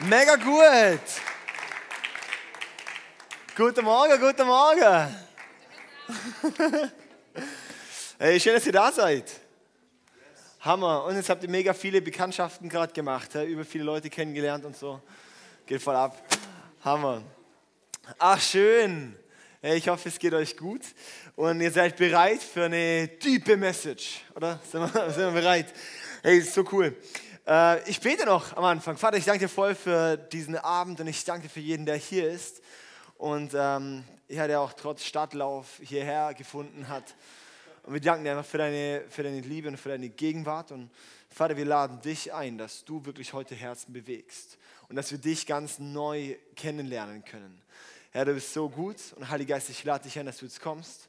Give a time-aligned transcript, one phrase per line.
[0.00, 1.00] Mega gut.
[3.56, 5.16] Guten Morgen, guten Morgen.
[8.18, 9.32] Hey, schön, dass ihr da seid.
[10.60, 11.04] Hammer.
[11.04, 15.00] Und jetzt habt ihr mega viele Bekanntschaften gerade gemacht, über viele Leute kennengelernt und so.
[15.66, 16.22] Geht voll ab.
[16.84, 17.22] Hammer.
[18.18, 19.16] Ach, schön.
[19.62, 20.82] Ich hoffe, es geht euch gut
[21.34, 24.60] und ihr seid bereit für eine tiefe Message, oder?
[24.70, 25.72] Sind wir, sind wir bereit?
[26.22, 26.94] Hey, ist so cool.
[27.46, 28.96] Äh, ich bete noch am Anfang.
[28.96, 32.30] Vater, ich danke dir voll für diesen Abend und ich danke für jeden, der hier
[32.30, 32.62] ist
[33.18, 37.14] und ähm, ja, der auch trotz Stadtlauf hierher gefunden hat.
[37.82, 40.70] Und wir danken dir einfach für deine, für deine Liebe und für deine Gegenwart.
[40.70, 40.90] Und
[41.30, 44.56] Vater, wir laden dich ein, dass du wirklich heute Herzen bewegst
[44.88, 47.60] und dass wir dich ganz neu kennenlernen können.
[48.12, 50.60] Herr, du bist so gut und Heiliger Geist, ich lade dich ein, dass du jetzt
[50.60, 51.08] kommst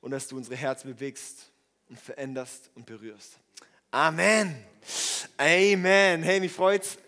[0.00, 1.50] und dass du unsere Herzen bewegst
[1.88, 3.40] und veränderst und berührst.
[3.98, 4.54] Amen.
[5.38, 6.22] Amen.
[6.22, 6.98] Hey, mich freut's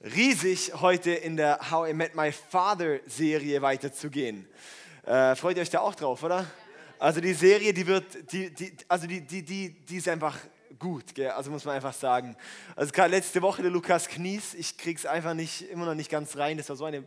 [0.00, 4.46] riesig, heute in der How I Met My Father Serie weiterzugehen.
[5.04, 6.46] Äh, freut ihr euch da auch drauf, oder?
[7.00, 10.38] Also die Serie, die wird, die, die, also die, die, die, die ist einfach
[10.78, 11.30] gut, gell?
[11.30, 12.36] also muss man einfach sagen.
[12.76, 16.36] Also gerade letzte Woche der Lukas Knies, ich krieg's einfach nicht, immer noch nicht ganz
[16.36, 16.56] rein.
[16.56, 17.02] Das war so eine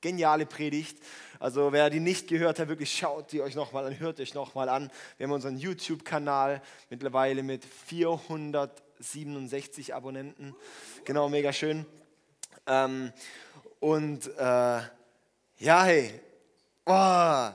[0.00, 0.98] geniale Predigt.
[1.38, 4.68] Also wer die nicht gehört hat, wirklich schaut die euch nochmal an, hört euch nochmal
[4.68, 4.90] an.
[5.16, 10.54] Wir haben unseren YouTube-Kanal mittlerweile mit 467 Abonnenten.
[11.04, 11.86] Genau, mega schön.
[12.66, 13.12] Ähm,
[13.78, 14.80] und äh,
[15.58, 16.20] ja, hey,
[16.84, 17.48] oh,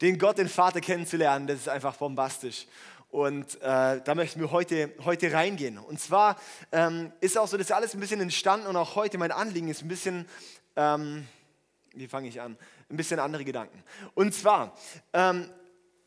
[0.00, 2.66] den Gott, den Vater kennenzulernen, das ist einfach bombastisch.
[3.10, 5.78] Und äh, da möchten wir heute, heute reingehen.
[5.78, 6.36] Und zwar
[6.70, 9.82] ähm, ist auch so, das alles ein bisschen entstanden und auch heute mein Anliegen ist
[9.82, 10.28] ein bisschen...
[10.76, 11.26] Ähm,
[11.94, 12.56] wie fange ich an?
[12.90, 13.82] Ein bisschen andere Gedanken.
[14.14, 14.76] Und zwar
[15.12, 15.50] ähm,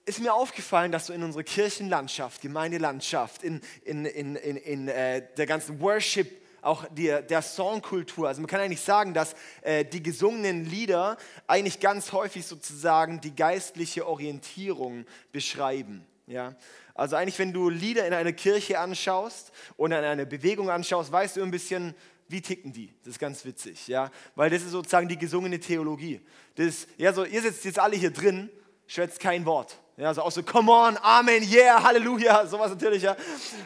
[0.06, 5.26] ist mir aufgefallen, dass so in unserer Kirchenlandschaft, Gemeindelandschaft, in, in, in, in, in äh,
[5.38, 10.04] der ganzen Worship, auch die, der Songkultur, also man kann eigentlich sagen, dass äh, die
[10.04, 11.18] gesungenen Lieder
[11.48, 16.06] eigentlich ganz häufig sozusagen die geistliche Orientierung beschreiben.
[16.28, 16.56] Ja?
[16.94, 21.38] Also eigentlich, wenn du Lieder in einer Kirche anschaust oder in einer Bewegung anschaust, weißt
[21.38, 21.96] du ein bisschen,
[22.32, 22.94] wie ticken die?
[23.04, 26.22] Das ist ganz witzig, ja, weil das ist sozusagen die gesungene Theologie.
[26.56, 28.50] Das ja, so, ihr sitzt jetzt alle hier drin,
[28.88, 29.78] schwätzt kein Wort.
[29.98, 33.16] Ja, so auch so, come on, Amen, yeah, Halleluja, sowas natürlich, ja,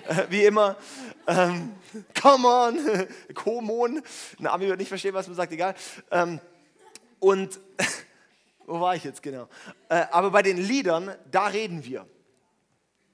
[0.08, 0.76] äh, wie immer.
[1.28, 1.72] Ähm,
[2.22, 4.02] come on, Komon,
[4.40, 5.76] ein Ami wird nicht verstehen, was man sagt, egal.
[6.12, 6.42] Ähm,
[7.20, 7.60] und,
[8.66, 9.48] wo war ich jetzt genau?
[9.88, 12.06] Äh, aber bei den Liedern, da reden wir.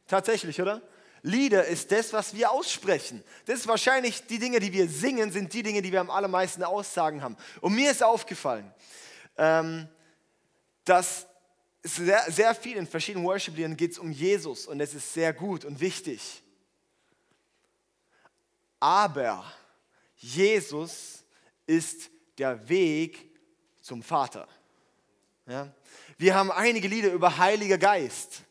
[0.07, 0.81] Tatsächlich, oder?
[1.23, 3.23] Lieder ist das, was wir aussprechen.
[3.45, 6.63] Das ist wahrscheinlich die Dinge, die wir singen, sind die Dinge, die wir am allermeisten
[6.63, 7.37] Aussagen haben.
[7.61, 8.73] Und mir ist aufgefallen,
[9.37, 9.87] ähm,
[10.83, 11.27] dass
[11.83, 15.65] sehr, sehr viel in verschiedenen Worship-Liedern geht es um Jesus und das ist sehr gut
[15.65, 16.43] und wichtig.
[18.79, 19.51] Aber
[20.15, 21.23] Jesus
[21.67, 23.29] ist der Weg
[23.79, 24.47] zum Vater.
[25.47, 25.73] Ja?
[26.17, 28.43] Wir haben einige Lieder über Heiliger Geist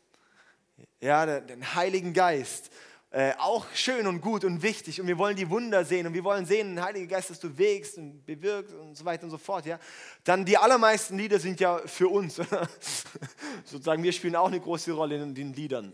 [1.01, 2.71] ja, den Heiligen Geist.
[3.13, 6.23] Äh, auch schön und gut und wichtig und wir wollen die Wunder sehen und wir
[6.23, 9.67] wollen sehen, Heiliger Geist, dass du wägst und bewirkst und so weiter und so fort.
[9.67, 9.81] Ja?
[10.23, 12.37] Dann die allermeisten Lieder sind ja für uns.
[13.65, 15.93] Sozusagen, wir spielen auch eine große Rolle in den Liedern.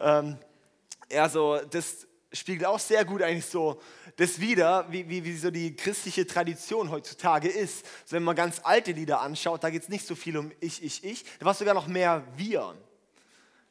[0.00, 0.36] Ähm,
[1.10, 3.80] also das spiegelt auch sehr gut eigentlich so
[4.16, 7.86] das wieder, wie, wie, wie so die christliche Tradition heutzutage ist.
[8.04, 10.82] So, wenn man ganz alte Lieder anschaut, da geht es nicht so viel um ich,
[10.84, 12.74] ich, ich, da war sogar noch mehr wir.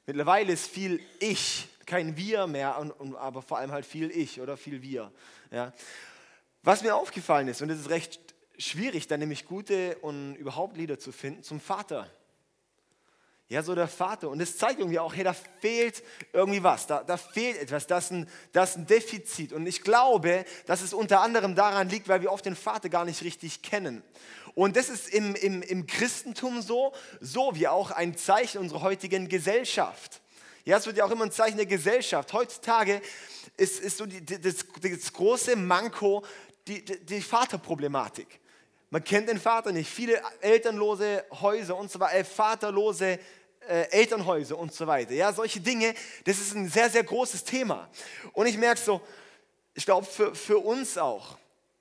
[0.09, 4.41] Mittlerweile ist viel Ich, kein Wir mehr, und, und, aber vor allem halt viel Ich
[4.41, 5.11] oder viel Wir.
[5.51, 5.71] Ja.
[6.63, 8.19] Was mir aufgefallen ist, und es ist recht
[8.57, 12.09] schwierig, dann nämlich gute und überhaupt Lieder zu finden, zum Vater.
[13.49, 14.29] Ja, so der Vater.
[14.29, 16.03] Und das zeigt irgendwie auch, hey, da fehlt
[16.33, 19.53] irgendwie was, da, da fehlt etwas, das ist, ein, das ist ein Defizit.
[19.53, 23.05] Und ich glaube, dass es unter anderem daran liegt, weil wir oft den Vater gar
[23.05, 24.01] nicht richtig kennen.
[24.59, 26.91] Und das ist im, im, im Christentum so,
[27.21, 30.19] so wie auch ein Zeichen unserer heutigen Gesellschaft.
[30.65, 32.33] Ja, es wird ja auch immer ein Zeichen der Gesellschaft.
[32.33, 33.01] Heutzutage
[33.55, 36.25] ist, ist so die, das, das große Manko
[36.67, 38.27] die, die Vaterproblematik.
[38.89, 39.89] Man kennt den Vater nicht.
[39.89, 43.17] Viele elternlose Häuser und so weiter, äh, vaterlose
[43.65, 45.13] äh, Elternhäuser und so weiter.
[45.13, 45.93] Ja, solche Dinge,
[46.25, 47.89] das ist ein sehr, sehr großes Thema.
[48.33, 48.99] Und ich merke so,
[49.73, 51.38] ich glaube, für, für uns auch,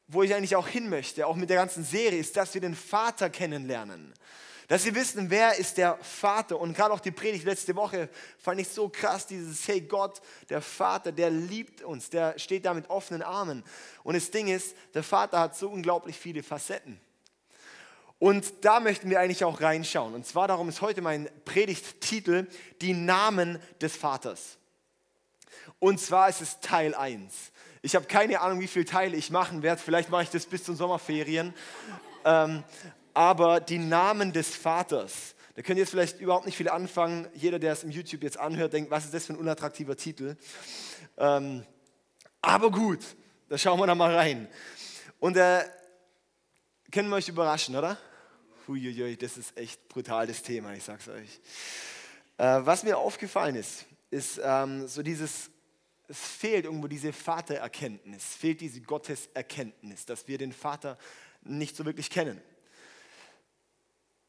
[0.08, 2.74] wo ich eigentlich auch hin möchte, auch mit der ganzen Serie, ist, dass wir den
[2.74, 4.12] Vater kennenlernen.
[4.66, 6.58] Dass wir wissen, wer ist der Vater.
[6.58, 8.08] Und gerade auch die Predigt letzte Woche
[8.38, 10.20] fand ich so krass, dieses, hey Gott,
[10.50, 13.64] der Vater, der liebt uns, der steht da mit offenen Armen.
[14.02, 17.00] Und das Ding ist, der Vater hat so unglaublich viele Facetten.
[18.18, 20.14] Und da möchten wir eigentlich auch reinschauen.
[20.14, 22.46] Und zwar darum ist heute mein Predigttitel,
[22.80, 24.58] die Namen des Vaters.
[25.78, 27.32] Und zwar ist es Teil 1.
[27.80, 29.80] Ich habe keine Ahnung, wie viele Teile ich machen werde.
[29.80, 31.54] Vielleicht mache ich das bis zu Sommerferien.
[32.24, 32.64] Ähm,
[33.14, 37.28] aber die Namen des Vaters, da könnt ihr jetzt vielleicht überhaupt nicht viel anfangen.
[37.34, 40.36] Jeder, der es im YouTube jetzt anhört, denkt, was ist das für ein unattraktiver Titel?
[41.16, 41.64] Ähm,
[42.40, 43.00] aber gut,
[43.48, 44.48] da schauen wir da mal rein.
[45.20, 45.64] Und äh,
[46.90, 47.96] können wir euch überraschen, oder?
[48.66, 51.40] Huiuiui, das ist echt brutal das Thema, ich sag's euch.
[52.38, 55.50] Äh, was mir aufgefallen ist, ist ähm, so dieses,
[56.08, 60.98] es fehlt irgendwo diese Vatererkenntnis, fehlt diese Gotteserkenntnis, dass wir den Vater
[61.42, 62.40] nicht so wirklich kennen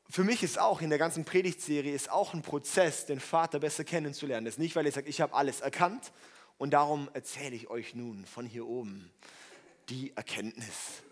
[0.09, 3.83] für mich ist auch in der ganzen Predigtserie ist auch ein Prozess, den Vater besser
[3.83, 4.45] kennenzulernen.
[4.45, 6.11] Das ist nicht, weil ich sage, ich habe alles erkannt
[6.57, 9.11] und darum erzähle ich euch nun von hier oben
[9.89, 11.03] die Erkenntnis.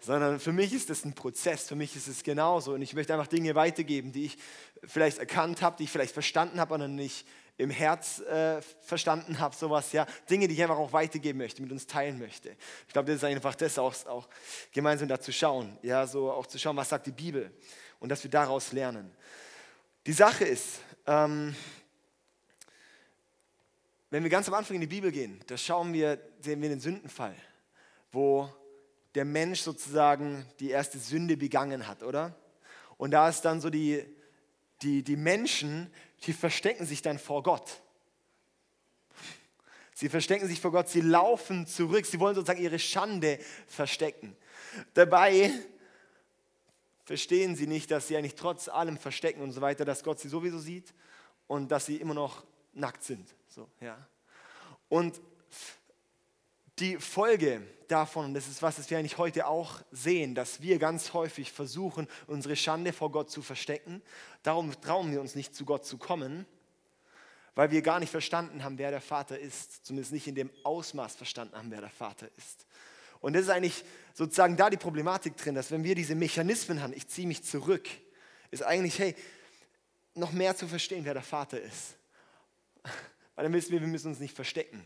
[0.00, 2.72] Sondern für mich ist das ein Prozess, für mich ist es genauso.
[2.72, 4.38] Und ich möchte einfach Dinge weitergeben, die ich
[4.82, 7.26] vielleicht erkannt habe, die ich vielleicht verstanden habe, aber nicht
[7.58, 10.06] im Herz äh, verstanden habe, sowas, ja.
[10.28, 12.56] Dinge, die ich einfach auch weitergeben möchte, mit uns teilen möchte.
[12.86, 14.28] Ich glaube, das ist einfach das auch, auch
[14.72, 17.50] gemeinsam da zu schauen, ja, so auch zu schauen, was sagt die Bibel
[18.00, 19.14] und dass wir daraus lernen.
[20.06, 21.54] Die Sache ist, ähm,
[24.10, 26.80] wenn wir ganz am Anfang in die Bibel gehen, da schauen wir, sehen wir den
[26.80, 27.34] Sündenfall,
[28.10, 28.52] wo
[29.14, 32.34] der Mensch sozusagen die erste Sünde begangen hat, oder?
[32.96, 34.04] Und da ist dann so die,
[34.82, 35.92] die, die Menschen,
[36.24, 37.82] die verstecken sich dann vor Gott.
[39.94, 44.36] Sie verstecken sich vor Gott, sie laufen zurück, sie wollen sozusagen ihre Schande verstecken.
[44.94, 45.52] Dabei
[47.04, 50.28] verstehen sie nicht, dass sie eigentlich trotz allem Verstecken und so weiter, dass Gott sie
[50.28, 50.94] sowieso sieht
[51.46, 53.28] und dass sie immer noch nackt sind.
[53.48, 53.98] So, ja.
[54.88, 55.20] Und
[56.78, 60.78] die Folge davon, und das ist was, das wir eigentlich heute auch sehen, dass wir
[60.78, 64.02] ganz häufig versuchen, unsere Schande vor Gott zu verstecken.
[64.42, 66.46] Darum trauen wir uns nicht zu Gott zu kommen,
[67.54, 69.84] weil wir gar nicht verstanden haben, wer der Vater ist.
[69.84, 72.66] Zumindest nicht in dem Ausmaß verstanden haben, wer der Vater ist.
[73.20, 73.84] Und das ist eigentlich
[74.14, 77.88] sozusagen da die Problematik drin, dass wenn wir diese Mechanismen haben, ich ziehe mich zurück,
[78.50, 79.14] ist eigentlich, hey,
[80.14, 81.96] noch mehr zu verstehen, wer der Vater ist.
[83.34, 84.84] Weil dann wissen wir, wir müssen uns nicht verstecken.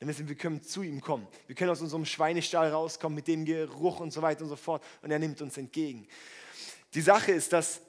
[0.00, 1.28] Dann wissen wir, wir können zu ihm kommen.
[1.46, 4.82] Wir können aus unserem Schweinestall rauskommen mit dem Geruch und so weiter und so fort.
[5.02, 6.08] Und er nimmt uns entgegen.
[6.94, 7.82] Die Sache ist, dass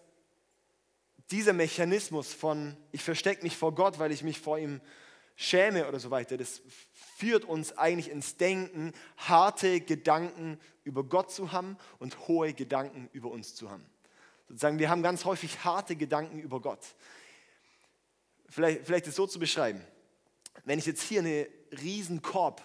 [1.31, 4.81] dieser Mechanismus von, ich verstecke mich vor Gott, weil ich mich vor ihm
[5.37, 6.61] schäme oder so weiter, das
[7.17, 13.31] führt uns eigentlich ins Denken, harte Gedanken über Gott zu haben und hohe Gedanken über
[13.31, 13.85] uns zu haben.
[14.49, 16.85] Sozusagen, wir haben ganz häufig harte Gedanken über Gott.
[18.49, 19.81] Vielleicht, vielleicht ist es so zu beschreiben,
[20.65, 21.45] wenn ich jetzt hier einen
[21.81, 22.61] riesen Korb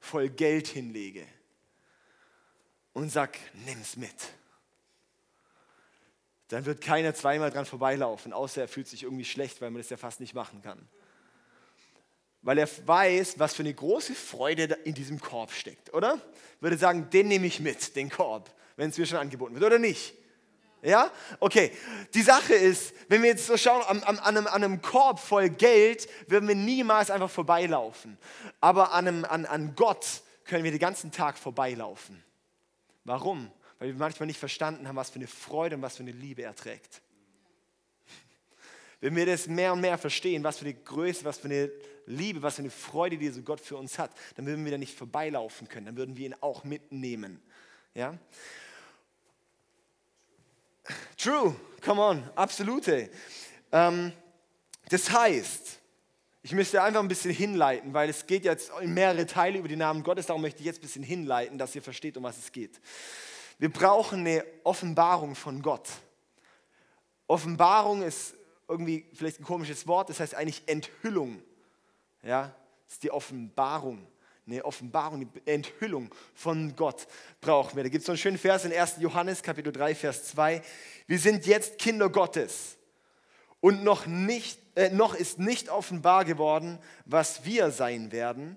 [0.00, 1.26] voll Geld hinlege
[2.92, 4.14] und sage, nimm es mit,
[6.48, 9.90] dann wird keiner zweimal dran vorbeilaufen, außer er fühlt sich irgendwie schlecht, weil man das
[9.90, 10.88] ja fast nicht machen kann
[12.46, 16.20] weil er weiß, was für eine große Freude in diesem Korb steckt, oder?
[16.60, 19.80] Würde sagen, den nehme ich mit, den Korb, wenn es mir schon angeboten wird, oder
[19.80, 20.14] nicht?
[20.86, 21.10] Ja?
[21.40, 21.72] Okay.
[22.14, 25.50] Die Sache ist, wenn wir jetzt so schauen, an, an, einem, an einem, Korb voll
[25.50, 28.16] Geld, würden wir niemals einfach vorbeilaufen.
[28.60, 32.22] Aber an, einem, an, an Gott können wir den ganzen Tag vorbeilaufen.
[33.02, 33.50] Warum?
[33.80, 36.42] Weil wir manchmal nicht verstanden haben, was für eine Freude und was für eine Liebe
[36.42, 37.02] er trägt.
[39.00, 41.70] Wenn wir das mehr und mehr verstehen, was für eine Größe, was für eine
[42.06, 44.96] Liebe, was für eine Freude diese Gott für uns hat, dann würden wir da nicht
[44.96, 47.42] vorbeilaufen können, dann würden wir ihn auch mitnehmen.
[47.92, 48.16] Ja?
[51.16, 53.10] True, come on, absolute.
[53.72, 54.12] Ähm,
[54.88, 55.78] das heißt,
[56.42, 59.76] ich müsste einfach ein bisschen hinleiten, weil es geht jetzt in mehrere Teile über die
[59.76, 62.52] Namen Gottes, darum möchte ich jetzt ein bisschen hinleiten, dass ihr versteht, um was es
[62.52, 62.80] geht.
[63.58, 65.88] Wir brauchen eine Offenbarung von Gott.
[67.26, 68.34] Offenbarung ist
[68.68, 71.42] irgendwie vielleicht ein komisches Wort, das heißt eigentlich Enthüllung.
[72.22, 74.06] Ja, das ist die Offenbarung.
[74.48, 77.08] Eine Offenbarung, die Enthüllung von Gott
[77.40, 77.82] brauchen wir.
[77.82, 78.96] Da gibt es so einen schönen Vers in 1.
[79.00, 80.62] Johannes, Kapitel 3, Vers 2.
[81.08, 82.76] Wir sind jetzt Kinder Gottes
[83.58, 88.56] und noch, nicht, äh, noch ist nicht offenbar geworden, was wir sein werden.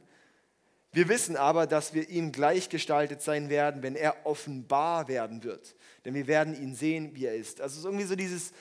[0.91, 5.75] Wir wissen aber, dass wir ihm gleichgestaltet sein werden, wenn er offenbar werden wird.
[6.05, 7.62] Denn wir werden ihn sehen, wie er ist.
[7.62, 8.53] Also es ist irgendwie so dieses,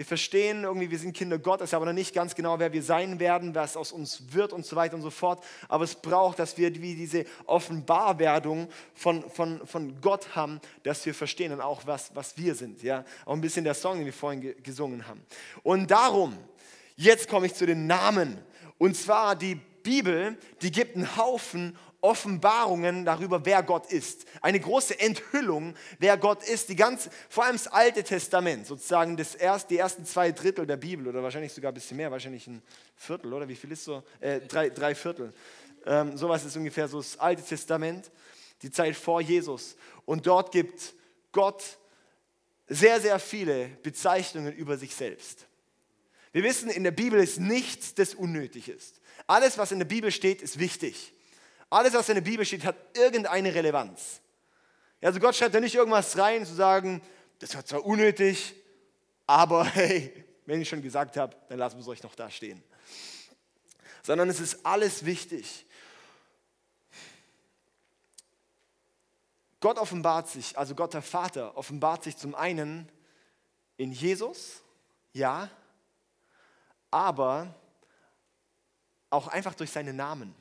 [0.00, 3.20] wir verstehen irgendwie, wir sind Kinder Gottes, aber noch nicht ganz genau, wer wir sein
[3.20, 5.44] werden, was aus uns wird und so weiter und so fort.
[5.68, 11.12] Aber es braucht, dass wir wie diese Offenbarwerdung von, von, von Gott haben, dass wir
[11.12, 12.82] verstehen dann auch, was, was wir sind.
[12.82, 13.04] Ja?
[13.26, 15.20] Auch ein bisschen der Song, den wir vorhin gesungen haben.
[15.62, 16.34] Und darum,
[16.96, 18.38] jetzt komme ich zu den Namen.
[18.78, 24.24] Und zwar die Bibel, die gibt einen Haufen Offenbarungen darüber, wer Gott ist.
[24.40, 26.68] Eine große Enthüllung, wer Gott ist.
[26.68, 30.76] Die ganz, vor allem das Alte Testament, sozusagen das erst, die ersten zwei Drittel der
[30.76, 32.62] Bibel oder wahrscheinlich sogar ein bisschen mehr, wahrscheinlich ein
[32.96, 34.02] Viertel, oder wie viel ist so?
[34.20, 35.32] Äh, drei, drei Viertel.
[35.86, 38.10] Ähm, sowas ist ungefähr so das Alte Testament,
[38.62, 39.76] die Zeit vor Jesus.
[40.04, 40.94] Und dort gibt
[41.32, 41.62] Gott
[42.68, 45.46] sehr, sehr viele Bezeichnungen über sich selbst.
[46.32, 49.00] Wir wissen, in der Bibel ist nichts, das unnötig ist.
[49.26, 51.12] Alles, was in der Bibel steht, ist wichtig.
[51.70, 54.20] Alles, was in der Bibel steht, hat irgendeine Relevanz.
[55.00, 57.00] Also Gott schreibt da nicht irgendwas rein, zu sagen,
[57.38, 58.54] das war zwar unnötig,
[59.26, 62.62] aber hey, wenn ich schon gesagt habe, dann lassen wir es euch noch da stehen.
[64.02, 65.64] Sondern es ist alles wichtig.
[69.60, 72.90] Gott offenbart sich, also Gott der Vater offenbart sich zum einen
[73.76, 74.62] in Jesus,
[75.12, 75.50] ja,
[76.90, 77.54] aber
[79.10, 80.34] auch einfach durch seine Namen,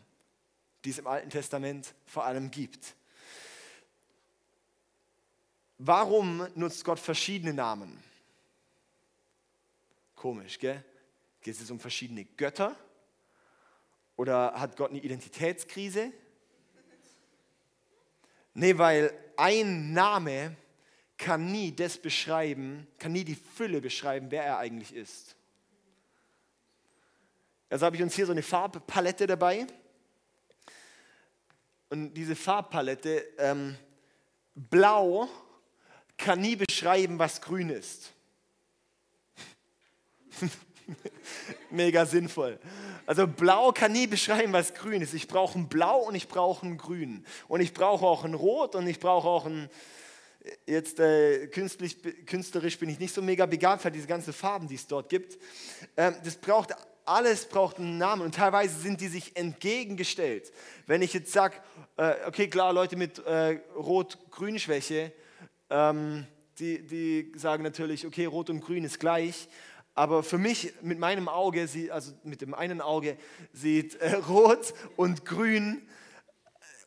[0.84, 2.96] die es im Alten Testament vor allem gibt.
[5.78, 8.04] Warum nutzt Gott verschiedene Namen?
[10.16, 10.84] Komisch, gell?
[11.42, 12.76] Geht es um verschiedene Götter?
[14.18, 16.12] Oder hat Gott eine Identitätskrise?
[18.54, 20.58] Nee, weil ein Name
[21.18, 25.38] kann nie das beschreiben, kann nie die Fülle beschreiben, wer er eigentlich ist.
[27.70, 29.68] Also habe ich uns hier so eine Farbpalette dabei.
[31.90, 33.76] Und diese Farbpalette, ähm,
[34.54, 35.28] blau,
[36.18, 38.12] kann nie beschreiben, was grün ist.
[41.72, 42.60] Mega sinnvoll.
[43.06, 45.14] Also blau kann nie beschreiben, was grün ist.
[45.14, 47.26] Ich brauche ein Blau und ich brauche ein Grün.
[47.48, 49.70] Und ich brauche auch ein Rot und ich brauche auch ein,
[50.68, 54.76] jetzt äh, künstlich, künstlerisch bin ich nicht so mega begabt für diese ganzen Farben, die
[54.76, 55.40] es dort gibt.
[55.98, 56.76] Ähm, das braucht,
[57.10, 60.52] alles braucht einen Namen und teilweise sind die sich entgegengestellt.
[60.86, 61.56] Wenn ich jetzt sage,
[61.98, 65.12] äh, okay klar, Leute mit äh, Rot-Grün-Schwäche,
[65.72, 66.28] ähm,
[66.60, 69.48] die, die sagen natürlich, okay, Rot und Grün ist gleich.
[69.96, 73.18] Aber für mich mit meinem Auge, also mit dem einen Auge,
[73.54, 75.82] sieht äh, Rot und Grün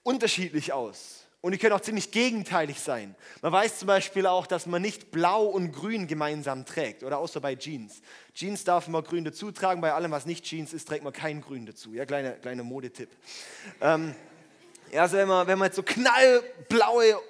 [0.05, 1.22] unterschiedlich aus.
[1.42, 3.16] Und die können auch ziemlich gegenteilig sein.
[3.42, 7.40] Man weiß zum Beispiel auch, dass man nicht Blau und Grün gemeinsam trägt, oder außer
[7.40, 8.00] bei Jeans.
[8.32, 11.40] Jeans darf man Grün dazu tragen, bei allem, was nicht Jeans ist, trägt man kein
[11.40, 11.92] Grün dazu.
[11.94, 13.11] Ja, kleiner kleine Modetipp.
[13.80, 14.14] Ähm,
[14.94, 17.20] also wenn man, wenn man jetzt so knallblaue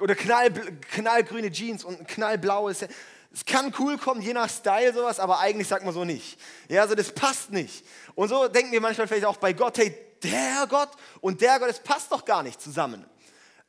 [0.00, 2.86] oder knall, knallgrüne Jeans und knallblaues,
[3.34, 6.40] es kann cool kommen, je nach Style sowas, aber eigentlich sagt man so nicht.
[6.68, 7.84] Ja, also das passt nicht.
[8.14, 10.88] Und so denken wir manchmal vielleicht auch bei Gott, hey, der Gott
[11.20, 13.04] und der Gott, das passt doch gar nicht zusammen.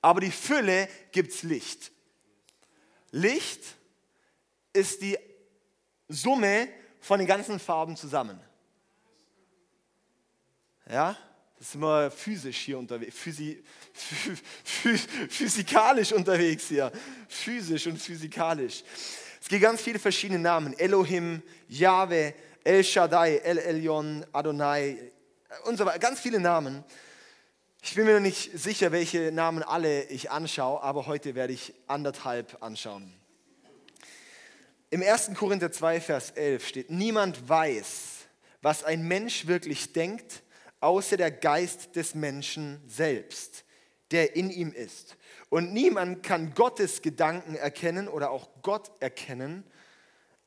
[0.02, 1.92] Aber die Fülle gibt's Licht.
[3.12, 3.62] Licht
[4.74, 5.18] ist die
[6.08, 6.70] Summe
[7.02, 8.40] von den ganzen Farben zusammen.
[10.90, 11.18] Ja?
[11.58, 13.62] Das sind wir physisch hier unterwegs, physi,
[14.64, 16.90] physikalisch unterwegs hier.
[17.28, 18.84] Physisch und physikalisch.
[19.42, 20.78] Es gibt ganz viele verschiedene Namen.
[20.80, 22.32] Elohim, Yahweh,
[22.64, 25.12] El Shaddai, El Elyon, Adonai
[25.66, 26.00] und so weiter.
[26.00, 26.84] Ganz viele Namen.
[27.82, 31.74] Ich bin mir noch nicht sicher, welche Namen alle ich anschaue, aber heute werde ich
[31.88, 33.14] anderthalb anschauen.
[34.90, 35.32] Im 1.
[35.34, 38.26] Korinther 2, Vers 11 steht, niemand weiß,
[38.62, 40.44] was ein Mensch wirklich denkt,
[40.82, 43.64] außer der Geist des Menschen selbst,
[44.12, 45.16] der in ihm ist.
[45.50, 49.64] Und niemand kann Gottes Gedanken erkennen oder auch Gott erkennen,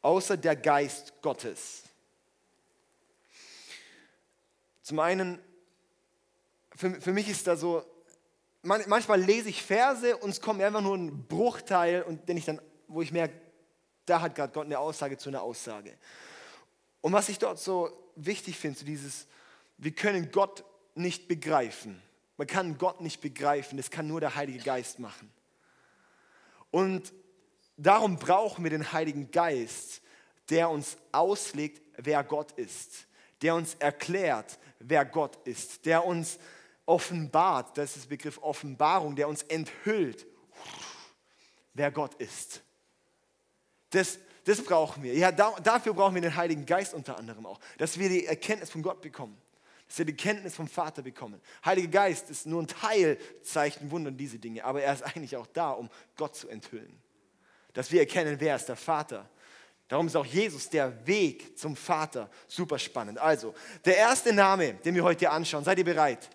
[0.03, 1.85] außer der Geist Gottes.
[4.83, 5.39] Zum einen,
[6.77, 7.85] für, für mich ist da so,
[8.63, 12.61] manchmal lese ich Verse und es kommt einfach nur ein Bruchteil, und den ich dann,
[12.89, 13.35] wo ich merke,
[14.07, 15.97] da hat gerade Gott eine Aussage zu einer Aussage.
[17.01, 19.27] Und was ich dort so wichtig finde, so dieses,
[19.79, 20.65] wir können Gott
[20.95, 22.01] nicht begreifen.
[22.37, 25.33] Man kann Gott nicht begreifen, das kann nur der Heilige Geist machen.
[26.71, 27.13] Und
[27.77, 30.03] darum brauchen wir den Heiligen Geist,
[30.51, 33.07] der uns auslegt, wer Gott ist,
[33.43, 36.39] der uns erklärt, wer Gott ist, der uns
[36.87, 40.27] offenbart, das ist der Begriff Offenbarung, der uns enthüllt,
[41.75, 42.63] wer Gott ist.
[43.91, 45.15] Das, das brauchen wir.
[45.15, 48.71] Ja, da, dafür brauchen wir den Heiligen Geist unter anderem auch, dass wir die Erkenntnis
[48.71, 49.37] von Gott bekommen
[49.93, 51.39] dass wir die Kenntnis vom Vater bekommen.
[51.63, 55.37] Heiliger Geist ist nur ein Teil, Zeichen, Wunder und diese Dinge, aber er ist eigentlich
[55.37, 56.99] auch da, um Gott zu enthüllen.
[57.75, 59.29] Dass wir erkennen, wer ist der Vater.
[59.89, 63.19] Darum ist auch Jesus der Weg zum Vater super spannend.
[63.19, 66.31] Also, der erste Name, den wir heute anschauen, seid ihr bereit?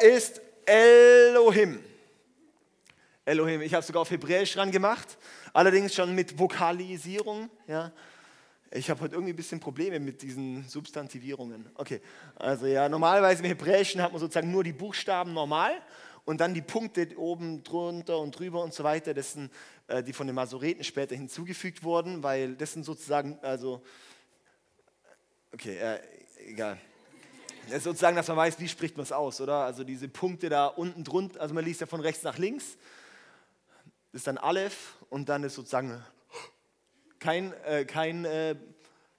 [0.00, 1.82] Ist Elohim.
[3.24, 5.18] Elohim, ich habe sogar auf Hebräisch ran gemacht,
[5.52, 7.50] allerdings schon mit Vokalisierung.
[7.66, 7.90] Ja.
[8.70, 11.68] Ich habe heute irgendwie ein bisschen Probleme mit diesen Substantivierungen.
[11.74, 12.00] Okay,
[12.36, 15.72] also ja, normalerweise im Hebräischen hat man sozusagen nur die Buchstaben normal
[16.24, 19.12] und dann die Punkte oben drunter und drüber und so weiter.
[19.12, 19.50] Das sind
[19.88, 23.82] äh, die von den Masoreten später hinzugefügt wurden, weil das sind sozusagen, also,
[25.52, 26.00] okay, äh,
[26.46, 26.78] egal.
[27.66, 29.64] Das ist sozusagen, dass man weiß, wie spricht man es aus, oder?
[29.64, 32.76] Also diese Punkte da unten drunter, also man liest ja von rechts nach links,
[34.12, 36.02] das ist dann Aleph und dann ist sozusagen
[37.18, 38.56] kein, äh, kein äh,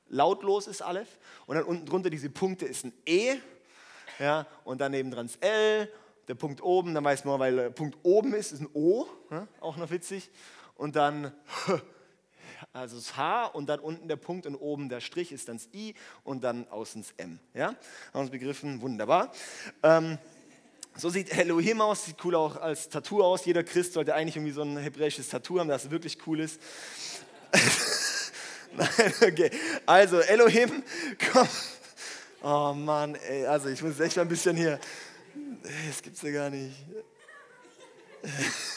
[0.07, 1.17] lautlos ist Aleph.
[1.47, 3.37] Und dann unten drunter diese Punkte ist ein E
[4.19, 5.91] ja, und dann neben dran ist L,
[6.27, 9.47] der Punkt oben, dann weiß man, weil der Punkt oben ist, ist ein O, ja,
[9.59, 10.29] auch noch witzig.
[10.75, 11.31] Und dann
[12.75, 15.69] also das H und dann unten der Punkt und oben der Strich ist dann das
[15.73, 17.39] I und dann außen das M.
[17.53, 17.67] Ja?
[17.67, 17.77] Haben
[18.13, 18.81] wir uns begriffen?
[18.81, 19.31] Wunderbar.
[19.81, 20.17] Ähm,
[20.97, 23.45] so sieht Elohim aus, sieht cool auch als Tattoo aus.
[23.45, 26.59] Jeder Christ sollte eigentlich irgendwie so ein hebräisches Tattoo haben, das wirklich cool ist.
[28.75, 29.51] Nein, okay.
[29.85, 30.83] Also Elohim,
[31.31, 31.47] komm.
[32.43, 34.79] Oh Mann, ey, also ich muss echt mal ein bisschen hier.
[35.87, 36.75] Das gibt's ja gar nicht.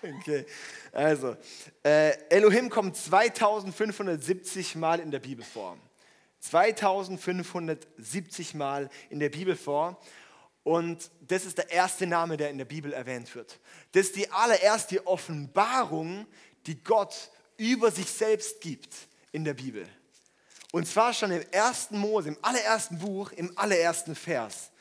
[0.00, 0.46] Okay,
[0.98, 1.36] also
[1.84, 5.78] äh, Elohim kommt 2570 Mal in der Bibel vor.
[6.40, 10.00] 2570 Mal in der Bibel vor.
[10.64, 13.60] Und das ist der erste Name, der in der Bibel erwähnt wird.
[13.92, 16.26] Das ist die allererste Offenbarung,
[16.66, 18.92] die Gott über sich selbst gibt
[19.30, 19.88] in der Bibel.
[20.72, 24.72] Und zwar schon im ersten Mose, im allerersten Buch, im allerersten Vers.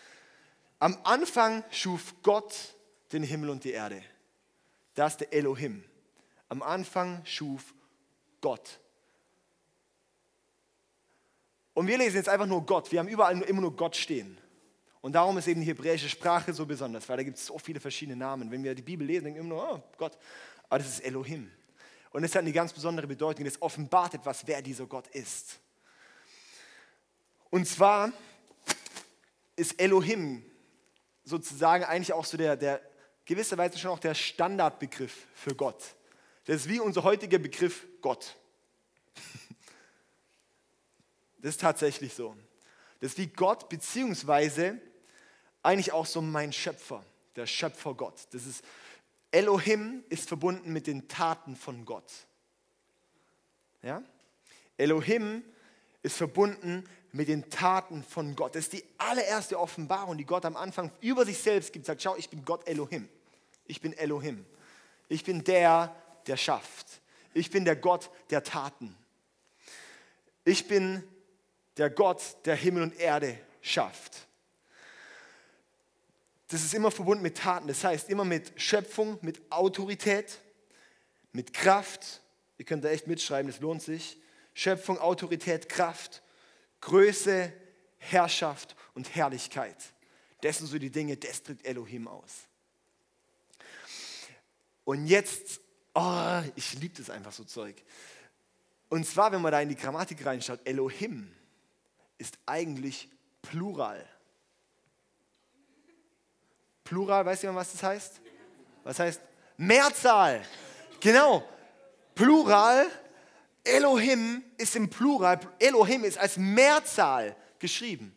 [0.80, 2.56] Am Anfang schuf Gott
[3.12, 4.02] den Himmel und die Erde.
[4.96, 5.84] Das ist der Elohim.
[6.50, 7.74] Am Anfang schuf
[8.42, 8.80] Gott.
[11.74, 12.92] Und wir lesen jetzt einfach nur Gott.
[12.92, 14.38] Wir haben überall immer nur Gott stehen.
[15.02, 17.80] Und darum ist eben die hebräische Sprache so besonders, weil da gibt es so viele
[17.80, 18.50] verschiedene Namen.
[18.50, 20.18] Wenn wir die Bibel lesen, denken wir immer nur, oh Gott.
[20.70, 21.52] Aber das ist Elohim.
[22.12, 23.46] Und es hat eine ganz besondere Bedeutung.
[23.46, 25.60] Es offenbart etwas, wer dieser Gott ist.
[27.50, 28.12] Und zwar
[29.56, 30.44] ist Elohim
[31.24, 32.82] sozusagen eigentlich auch so der, der
[33.26, 35.96] gewisserweise schon auch der Standardbegriff für Gott.
[36.48, 38.36] Das ist wie unser heutiger Begriff Gott.
[41.40, 42.36] Das ist tatsächlich so.
[43.00, 44.80] Das ist wie Gott, beziehungsweise
[45.62, 47.06] eigentlich auch so mein Schöpfer,
[47.36, 48.28] der Schöpfer Gott.
[48.32, 48.64] Das ist,
[49.30, 52.12] Elohim ist verbunden mit den Taten von Gott.
[53.84, 54.02] Ja?
[54.78, 55.44] Elohim
[56.02, 58.56] ist verbunden mit den Taten von Gott.
[58.56, 61.86] Das ist die allererste Offenbarung, die Gott am Anfang über sich selbst gibt.
[61.86, 63.10] Sagt, schau, ich bin Gott Elohim.
[63.66, 64.46] Ich bin Elohim.
[65.10, 65.96] Ich bin der,
[66.28, 67.02] der schafft.
[67.34, 68.96] Ich bin der Gott der Taten.
[70.44, 71.04] Ich bin
[71.78, 74.28] der Gott, der Himmel und Erde schafft.
[76.48, 80.40] Das ist immer verbunden mit Taten, das heißt immer mit Schöpfung, mit Autorität,
[81.34, 82.22] mit Kraft.
[82.58, 84.18] Ihr könnt da echt mitschreiben, das lohnt sich.
[84.54, 86.24] Schöpfung, Autorität, Kraft,
[86.82, 87.52] Größe,
[87.98, 89.76] Herrschaft und Herrlichkeit.
[90.42, 92.48] Das sind so die Dinge, das drückt Elohim aus.
[94.86, 95.60] Und jetzt,
[95.98, 97.76] oh, ich liebe das einfach so Zeug.
[98.90, 101.32] Und zwar, wenn man da in die Grammatik reinschaut, Elohim
[102.18, 103.10] ist eigentlich
[103.42, 104.08] Plural.
[106.84, 108.22] Plural, weißt du, was das heißt?
[108.84, 109.22] Was heißt
[109.58, 110.46] Mehrzahl?
[111.00, 111.44] Genau.
[112.16, 112.88] Plural,
[113.64, 118.16] Elohim ist im Plural, Elohim ist als Mehrzahl geschrieben.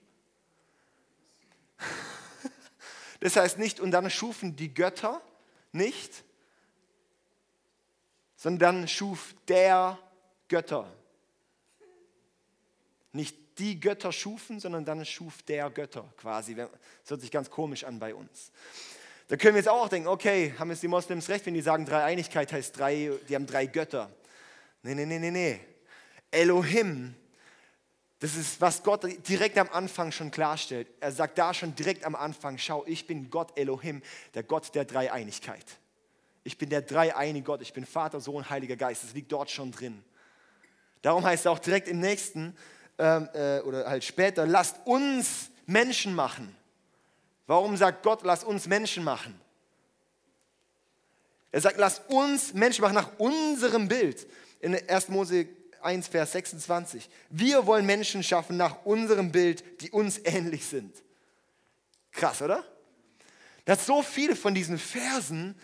[3.23, 5.21] Das heißt nicht, und dann schufen die Götter
[5.73, 6.25] nicht,
[8.41, 9.99] sondern schuf der
[10.49, 10.91] Götter.
[13.13, 16.55] Nicht die Götter schufen, sondern dann schuf der Götter quasi.
[16.55, 16.71] Das
[17.07, 18.51] hört sich ganz komisch an bei uns.
[19.29, 21.85] Da können wir jetzt auch denken, okay, haben jetzt die Moslems recht, wenn die sagen,
[21.85, 24.11] Dreieinigkeit heißt drei, die haben drei Götter.
[24.83, 25.61] Nee, nee, nee, nee, nee.
[26.31, 27.15] Elohim,
[28.21, 30.89] das ist, was Gott direkt am Anfang schon klarstellt.
[31.01, 34.01] Er sagt da schon direkt am Anfang, schau, ich bin Gott Elohim,
[34.33, 35.80] der Gott der Dreieinigkeit.
[36.51, 39.05] Ich bin der dreieinige Gott, ich bin Vater, Sohn, Heiliger Geist.
[39.05, 40.03] Das liegt dort schon drin.
[41.01, 42.57] Darum heißt es auch direkt im nächsten
[42.99, 46.53] ähm, äh, oder halt später, lasst uns Menschen machen.
[47.47, 49.41] Warum sagt Gott, lasst uns Menschen machen?
[51.53, 54.27] Er sagt, lasst uns Menschen machen nach unserem Bild.
[54.59, 55.09] In 1.
[55.11, 55.47] Mose
[55.83, 57.09] 1, Vers 26.
[57.29, 60.93] Wir wollen Menschen schaffen nach unserem Bild, die uns ähnlich sind.
[62.11, 62.65] Krass, oder?
[63.67, 65.55] Das so viele von diesen Versen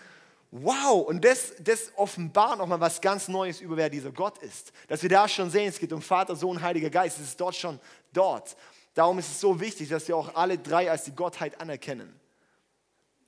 [0.50, 4.72] Wow, und das, das offenbart nochmal was ganz Neues über wer dieser Gott ist.
[4.88, 7.56] Dass wir da schon sehen, es geht um Vater, Sohn, Heiliger Geist, es ist dort
[7.56, 7.80] schon
[8.12, 8.56] dort.
[8.94, 12.18] Darum ist es so wichtig, dass wir auch alle drei als die Gottheit anerkennen.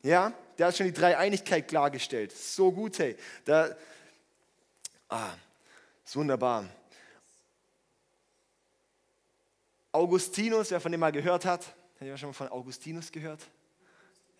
[0.02, 2.32] Ja, der hat schon die Dreieinigkeit klargestellt.
[2.32, 3.16] So gut, hey.
[3.44, 3.76] Da,
[5.08, 5.34] ah,
[6.04, 6.64] ist wunderbar.
[9.92, 13.42] Augustinus, wer von dem mal gehört hat, hat ihr schon mal von Augustinus gehört?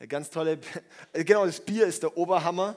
[0.00, 0.60] Ja, ganz tolle,
[1.12, 2.76] genau, das Bier ist der Oberhammer.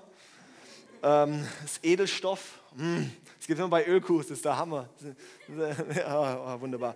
[1.04, 3.04] Ähm, das Edelstoff, mm,
[3.38, 4.90] das gibt es immer bei Ölkuchen, das ist der Hammer.
[5.96, 6.96] Ja, oh, wunderbar.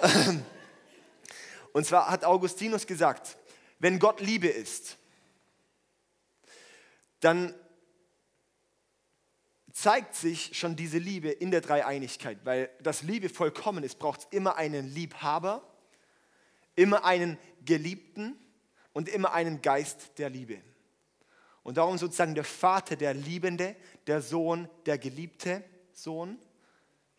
[1.72, 3.36] Und zwar hat Augustinus gesagt,
[3.80, 4.96] wenn Gott Liebe ist,
[7.18, 7.52] dann
[9.72, 14.26] zeigt sich schon diese Liebe in der Dreieinigkeit, weil das Liebe vollkommen ist, braucht es
[14.30, 15.64] immer einen Liebhaber,
[16.76, 18.38] immer einen Geliebten
[18.98, 20.60] und immer einen Geist der Liebe.
[21.62, 23.76] Und darum sozusagen der Vater, der Liebende,
[24.08, 26.36] der Sohn, der geliebte Sohn,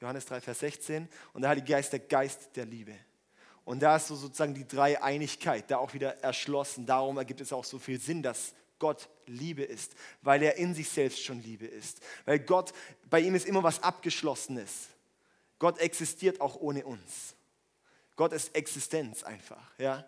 [0.01, 2.93] Johannes 3, Vers 16, und der Heilige Geist, der Geist der Liebe.
[3.63, 6.85] Und da ist so sozusagen die Dreieinigkeit da auch wieder erschlossen.
[6.85, 10.89] Darum ergibt es auch so viel Sinn, dass Gott Liebe ist, weil er in sich
[10.89, 12.01] selbst schon Liebe ist.
[12.25, 12.73] Weil Gott,
[13.09, 14.89] bei ihm ist immer was Abgeschlossenes.
[15.59, 17.35] Gott existiert auch ohne uns.
[18.17, 19.71] Gott ist Existenz einfach.
[19.77, 20.05] Ja?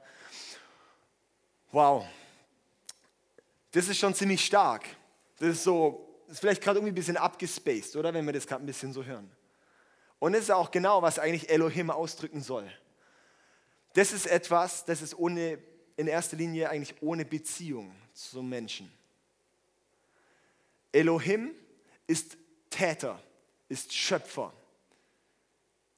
[1.71, 2.05] Wow.
[3.71, 4.85] Das ist schon ziemlich stark.
[5.39, 8.13] Das ist so, das ist vielleicht gerade irgendwie ein bisschen abgespaced, oder?
[8.13, 9.31] Wenn wir das gerade ein bisschen so hören.
[10.19, 12.71] Und das ist auch genau, was eigentlich Elohim ausdrücken soll.
[13.93, 15.57] Das ist etwas, das ist ohne,
[15.97, 18.91] in erster Linie eigentlich ohne Beziehung zum Menschen.
[20.91, 21.55] Elohim
[22.07, 22.37] ist
[22.69, 23.21] Täter,
[23.67, 24.53] ist Schöpfer.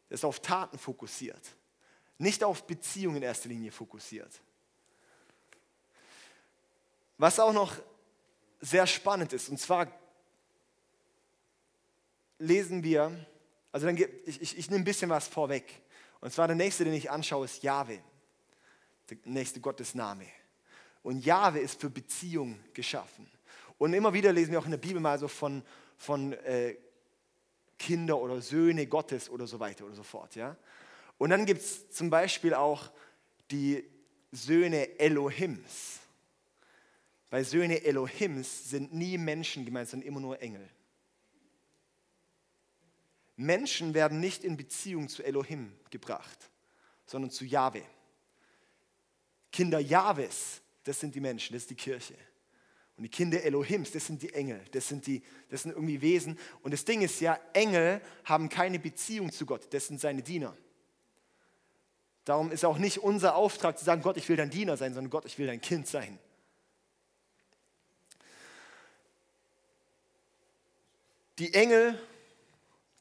[0.10, 1.42] Er ist auf Taten fokussiert,
[2.20, 4.43] nicht auf Beziehungen in erster Linie fokussiert.
[7.18, 7.76] Was auch noch
[8.60, 9.88] sehr spannend ist, und zwar
[12.40, 13.26] lesen wir,
[13.72, 15.82] also dann, ich, ich, ich nehme ein bisschen was vorweg.
[16.22, 18.00] Und zwar der nächste, den ich anschaue, ist Jahwe,
[19.10, 20.28] der nächste Gottesname.
[21.02, 23.30] Und Jahwe ist für Beziehung geschaffen.
[23.78, 25.64] Und immer wieder lesen wir auch in der Bibel mal so von,
[25.98, 26.78] von äh,
[27.78, 30.36] Kinder oder Söhne Gottes oder so weiter oder so fort.
[30.36, 30.56] Ja?
[31.18, 32.90] Und dann gibt es zum Beispiel auch
[33.52, 33.84] die
[34.32, 36.00] Söhne Elohims.
[37.34, 40.70] Bei Söhne Elohims sind nie Menschen gemeint, sondern immer nur Engel.
[43.36, 46.52] Menschen werden nicht in Beziehung zu Elohim gebracht,
[47.08, 47.82] sondern zu Jahwe.
[49.52, 52.14] Kinder Jahwes das sind die Menschen, das ist die Kirche.
[52.98, 56.38] Und die Kinder Elohims, das sind die Engel, das sind, die, das sind irgendwie Wesen.
[56.62, 60.56] Und das Ding ist ja, Engel haben keine Beziehung zu Gott, das sind seine Diener.
[62.26, 65.10] Darum ist auch nicht unser Auftrag zu sagen, Gott, ich will dein Diener sein, sondern
[65.10, 66.20] Gott, ich will dein Kind sein.
[71.40, 72.00] Die Engel,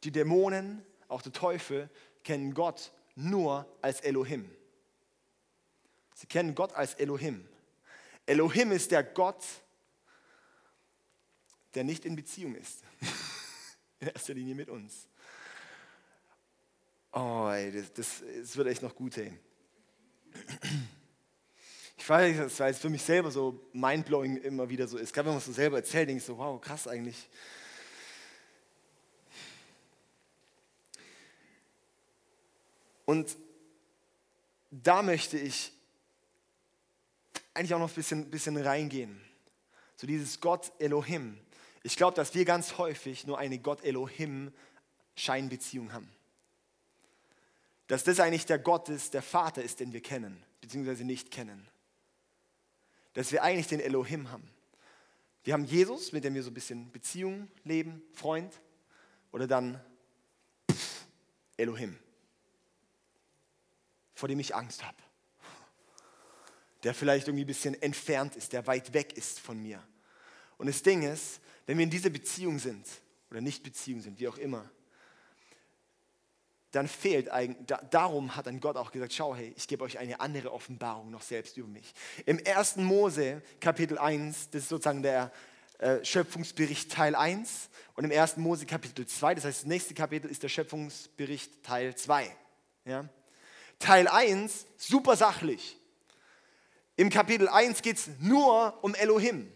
[0.04, 1.90] die Dämonen, auch der Teufel
[2.24, 4.50] kennen Gott nur als Elohim.
[6.14, 7.46] Sie kennen Gott als Elohim.
[8.26, 9.44] Elohim ist der Gott,
[11.74, 12.82] der nicht in Beziehung ist.
[14.00, 15.08] in erster Linie mit uns.
[17.12, 19.32] Oh, ey, das, das, das wird echt noch gut, ey.
[21.94, 25.14] Ich weiß, das war jetzt für mich selber so mindblowing immer wieder so ist.
[25.14, 27.28] Gerade wenn man es so selber erzählt, denke ich so, wow, krass eigentlich.
[33.04, 33.36] Und
[34.70, 35.72] da möchte ich
[37.54, 39.20] eigentlich auch noch ein bisschen, bisschen reingehen.
[39.96, 41.38] So dieses Gott Elohim.
[41.82, 44.52] Ich glaube, dass wir ganz häufig nur eine Gott Elohim
[45.14, 46.10] Scheinbeziehung haben.
[47.88, 51.68] Dass das eigentlich der Gott ist, der Vater ist, den wir kennen, beziehungsweise nicht kennen.
[53.12, 54.48] Dass wir eigentlich den Elohim haben.
[55.44, 58.60] Wir haben Jesus, mit dem wir so ein bisschen Beziehung leben, Freund,
[59.32, 59.80] oder dann
[61.56, 61.98] Elohim,
[64.14, 64.96] vor dem ich Angst habe
[66.82, 69.82] der vielleicht irgendwie ein bisschen entfernt ist, der weit weg ist von mir.
[70.58, 72.86] Und das Ding ist, wenn wir in dieser Beziehung sind
[73.30, 74.68] oder nicht Beziehung sind, wie auch immer,
[76.72, 80.20] dann fehlt eigentlich, darum hat dann Gott auch gesagt, schau, hey, ich gebe euch eine
[80.20, 81.92] andere Offenbarung noch selbst über mich.
[82.24, 82.76] Im 1.
[82.76, 85.30] Mose, Kapitel 1, das ist sozusagen der
[85.78, 88.38] äh, Schöpfungsbericht Teil 1 und im 1.
[88.38, 92.34] Mose, Kapitel 2, das heißt, das nächste Kapitel ist der Schöpfungsbericht Teil 2.
[92.86, 93.06] Ja?
[93.82, 95.76] Teil 1, super sachlich.
[96.96, 99.52] Im Kapitel 1 geht es nur um Elohim.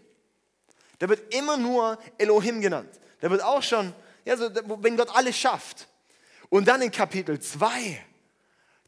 [0.98, 2.90] Da wird immer nur Elohim genannt.
[3.20, 4.50] Da wird auch schon, ja, so,
[4.82, 5.86] wenn Gott alles schafft.
[6.48, 8.04] Und dann in Kapitel 2,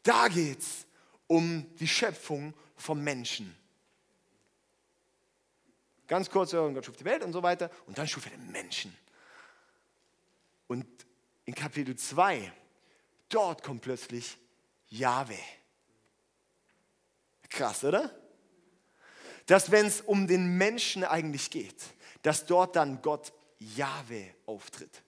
[0.02, 0.86] da geht es
[1.28, 3.54] um die Schöpfung vom Menschen.
[6.08, 7.70] Ganz kurz, Gott schuf die Welt und so weiter.
[7.86, 8.96] Und dann schuf er den Menschen.
[10.66, 10.86] Und
[11.44, 12.52] in Kapitel 2,
[13.28, 14.36] dort kommt plötzlich
[14.88, 15.38] Jahwe.
[17.48, 18.18] Krass, oder?
[19.48, 21.82] dass wenn es um den Menschen eigentlich geht,
[22.22, 25.02] dass dort dann Gott Jahwe auftritt.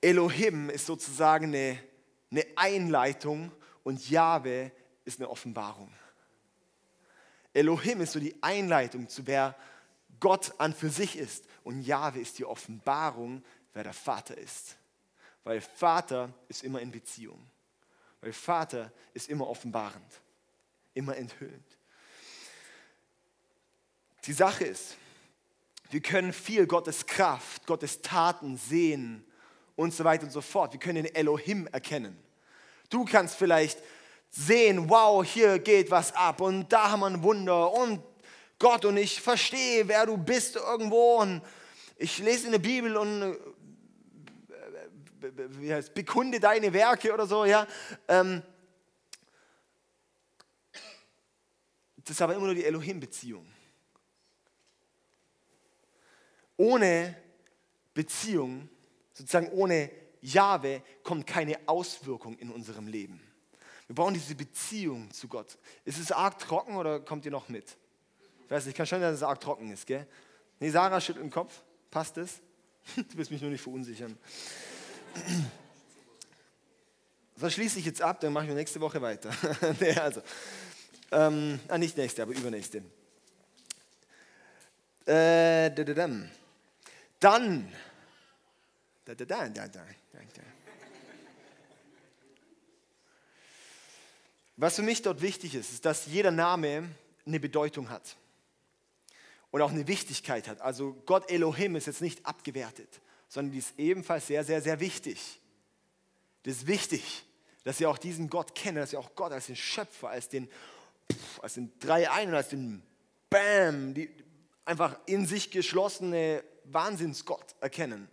[0.00, 1.78] Elohim ist sozusagen eine,
[2.30, 3.50] eine Einleitung
[3.82, 4.70] und Jahwe
[5.04, 5.92] ist eine Offenbarung.
[7.52, 9.56] Elohim ist so die Einleitung zu wer
[10.20, 14.76] Gott an für sich ist und Jahwe ist die Offenbarung, wer der Vater ist.
[15.44, 17.38] Weil Vater ist immer in Beziehung.
[18.20, 20.20] Weil Vater ist immer offenbarend,
[20.94, 21.78] immer enthüllend.
[24.24, 24.96] Die Sache ist,
[25.90, 29.24] wir können viel Gottes Kraft, Gottes Taten sehen
[29.76, 30.72] und so weiter und so fort.
[30.72, 32.18] Wir können den Elohim erkennen.
[32.88, 33.78] Du kannst vielleicht
[34.30, 38.02] sehen, wow, hier geht was ab und da haben wir ein Wunder und
[38.58, 41.42] Gott und ich verstehe, wer du bist irgendwo und
[41.96, 43.36] ich lese in der Bibel und
[45.60, 47.66] wie heißt, bekunde deine Werke oder so, ja.
[48.08, 48.42] Ähm,
[51.96, 53.46] das ist aber immer nur die Elohim-Beziehung.
[56.56, 57.16] Ohne
[57.92, 58.68] Beziehung,
[59.12, 63.20] sozusagen ohne Jahwe, kommt keine Auswirkung in unserem Leben.
[63.86, 65.58] Wir brauchen diese Beziehung zu Gott.
[65.84, 67.76] Ist es arg trocken oder kommt ihr noch mit?
[68.44, 70.06] Ich weiß nicht, kann schon dass es arg trocken ist, gell?
[70.60, 71.62] Nee, Sarah schüttelt den Kopf.
[71.90, 72.40] Passt es?
[72.96, 74.18] Du wirst mich nur nicht verunsichern.
[77.36, 79.28] So schließe ich jetzt ab, dann machen wir nächste Woche weiter.
[79.80, 80.22] nee, also,
[81.10, 82.78] ähm, ah, nicht nächste, aber übernächste.
[85.04, 86.30] Äh, dann,
[89.04, 89.84] da, da, da, da, da,
[94.56, 96.88] was für mich dort wichtig ist, ist, dass jeder Name
[97.26, 98.16] eine Bedeutung hat
[99.50, 100.60] und auch eine Wichtigkeit hat.
[100.60, 103.00] Also Gott Elohim ist jetzt nicht abgewertet,
[103.34, 105.40] sondern die ist ebenfalls sehr, sehr, sehr wichtig.
[106.44, 107.24] Das ist wichtig,
[107.64, 110.48] dass ihr auch diesen Gott kennt, dass ihr auch Gott als den Schöpfer, als den,
[111.42, 112.80] als den drei und als den
[113.28, 114.08] Bam, die
[114.64, 118.08] einfach in sich geschlossene Wahnsinnsgott erkennen.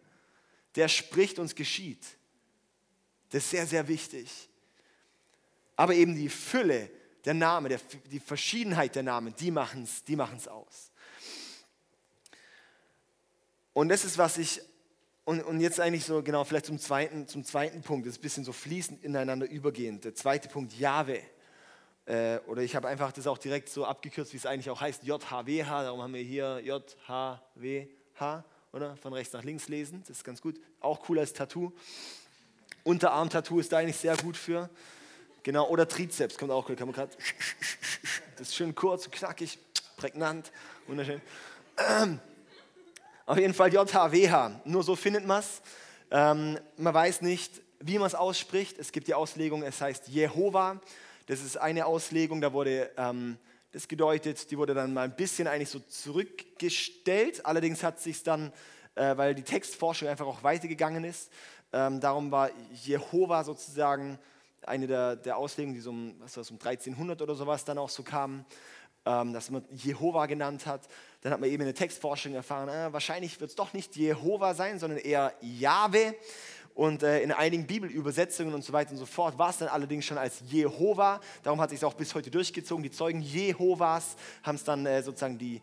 [0.73, 2.03] Der spricht uns geschieht.
[3.29, 4.49] Das ist sehr, sehr wichtig.
[5.75, 6.89] Aber eben die Fülle
[7.25, 7.79] der Namen, der,
[8.09, 10.89] die Verschiedenheit der Namen, die machen es die aus.
[13.73, 14.61] Und das ist, was ich,
[15.23, 18.23] und, und jetzt eigentlich so, genau, vielleicht zum zweiten, zum zweiten Punkt, das ist ein
[18.23, 20.03] bisschen so fließend ineinander übergehend.
[20.03, 21.21] Der zweite Punkt, Jahwe.
[22.05, 25.03] Äh, oder ich habe einfach das auch direkt so abgekürzt, wie es eigentlich auch heißt,
[25.03, 28.97] JHWH, darum haben wir hier JHWH, oder?
[28.97, 30.59] Von rechts nach links lesen, das ist ganz gut.
[30.79, 31.71] Auch cool als Tattoo.
[32.83, 34.69] Unterarm-Tattoo ist da eigentlich sehr gut für.
[35.43, 37.11] Genau, oder Trizeps kommt auch kann man gerade.
[38.37, 39.59] Das ist schön kurz, knackig,
[39.97, 40.51] prägnant,
[40.87, 41.21] wunderschön.
[41.77, 42.19] Ähm,
[43.25, 45.61] auf jeden Fall JHWH, nur so findet man es.
[46.09, 48.77] Ähm, man weiß nicht, wie man es ausspricht.
[48.79, 50.81] Es gibt die Auslegung, es heißt Jehova.
[51.27, 53.37] Das ist eine Auslegung, da wurde ähm,
[53.71, 57.45] das gedeutet, die wurde dann mal ein bisschen eigentlich so zurückgestellt.
[57.45, 58.51] Allerdings hat sich dann,
[58.95, 61.31] äh, weil die Textforschung einfach auch weitergegangen ist,
[61.71, 64.19] ähm, darum war Jehova sozusagen
[64.63, 67.89] eine der, der Auslegungen, die so um, was war um 1300 oder sowas dann auch
[67.89, 68.45] so kamen
[69.05, 70.81] ähm, dass man Jehova genannt hat.
[71.21, 74.53] Dann hat man eben in der Textforschung erfahren, äh, wahrscheinlich wird es doch nicht Jehova
[74.55, 76.15] sein, sondern eher Jahwe.
[76.73, 80.05] Und äh, in einigen Bibelübersetzungen und so weiter und so fort war es dann allerdings
[80.05, 81.19] schon als Jehova.
[81.43, 82.81] Darum hat sich es auch bis heute durchgezogen.
[82.81, 85.61] Die Zeugen Jehovas haben es dann äh, sozusagen die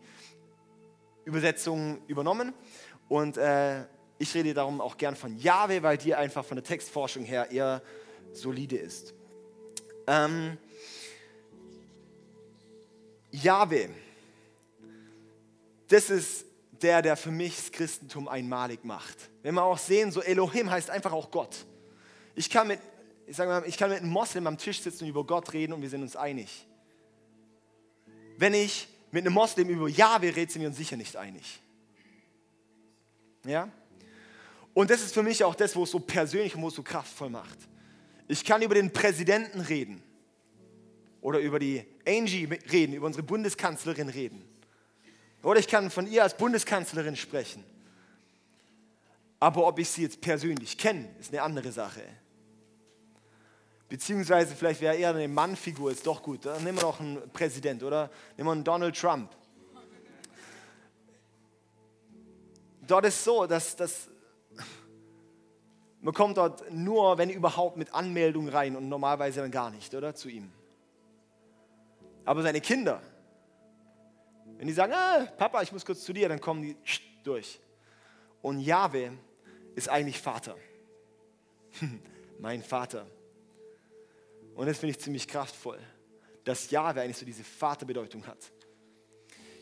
[1.25, 2.53] Übersetzung übernommen.
[3.07, 3.85] Und äh,
[4.19, 7.81] ich rede darum auch gern von Jahwe, weil die einfach von der Textforschung her eher
[8.31, 9.13] solide ist.
[10.07, 10.57] Ähm,
[13.31, 13.89] Jahwe,
[15.89, 16.45] das ist
[16.81, 19.29] der, der für mich das Christentum einmalig macht.
[19.43, 21.65] Wenn wir auch sehen, so Elohim heißt einfach auch Gott.
[22.35, 22.79] Ich kann mit,
[23.27, 25.73] ich sage mal, ich kann mit einem Moslem am Tisch sitzen und über Gott reden
[25.73, 26.65] und wir sind uns einig.
[28.37, 31.59] Wenn ich mit einem Moslem über Jahwe rede, sind wir uns sicher nicht einig.
[33.43, 33.69] Ja?
[34.73, 36.83] Und das ist für mich auch das, wo es so persönlich und wo es so
[36.83, 37.57] kraftvoll macht.
[38.27, 40.03] Ich kann über den Präsidenten reden
[41.19, 44.48] oder über die Angie reden, über unsere Bundeskanzlerin reden.
[45.41, 47.63] Oder ich kann von ihr als Bundeskanzlerin sprechen.
[49.39, 52.01] Aber ob ich sie jetzt persönlich kenne, ist eine andere Sache.
[53.87, 56.45] Beziehungsweise vielleicht wäre eher eine Mannfigur ist doch gut.
[56.45, 59.31] Dann nehmen wir noch einen Präsident oder nehmen wir einen Donald Trump.
[62.85, 64.09] Dort ist so, dass, dass
[66.01, 70.15] man kommt dort nur, wenn überhaupt, mit Anmeldung rein und normalerweise dann gar nicht, oder?
[70.15, 70.51] Zu ihm.
[72.25, 73.01] Aber seine Kinder,
[74.59, 76.75] wenn die sagen, ah, Papa, ich muss kurz zu dir, dann kommen die
[77.23, 77.61] durch.
[78.41, 79.13] Und Jahwe
[79.73, 80.57] ist eigentlich Vater.
[82.39, 83.07] mein Vater.
[84.55, 85.79] Und das finde ich ziemlich kraftvoll,
[86.43, 88.51] dass Jahwe eigentlich so diese Vaterbedeutung hat.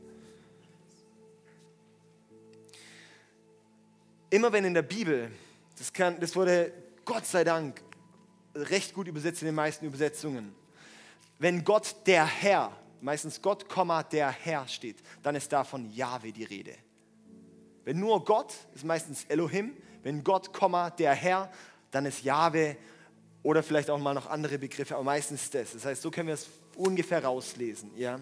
[4.33, 5.29] Immer wenn in der Bibel,
[5.77, 6.73] das, kann, das wurde
[7.05, 7.79] Gott sei Dank
[8.55, 10.55] recht gut übersetzt in den meisten Übersetzungen.
[11.37, 13.67] Wenn Gott der Herr, meistens Gott,
[14.11, 16.73] der Herr steht, dann ist da von Jahwe die Rede.
[17.83, 20.49] Wenn nur Gott, ist meistens Elohim, wenn Gott,
[20.97, 21.51] der Herr,
[21.91, 22.75] dann ist Jahwe
[23.43, 25.73] oder vielleicht auch mal noch andere Begriffe, aber meistens das.
[25.73, 27.91] Das heißt, so können wir es ungefähr rauslesen.
[27.95, 28.19] Ja?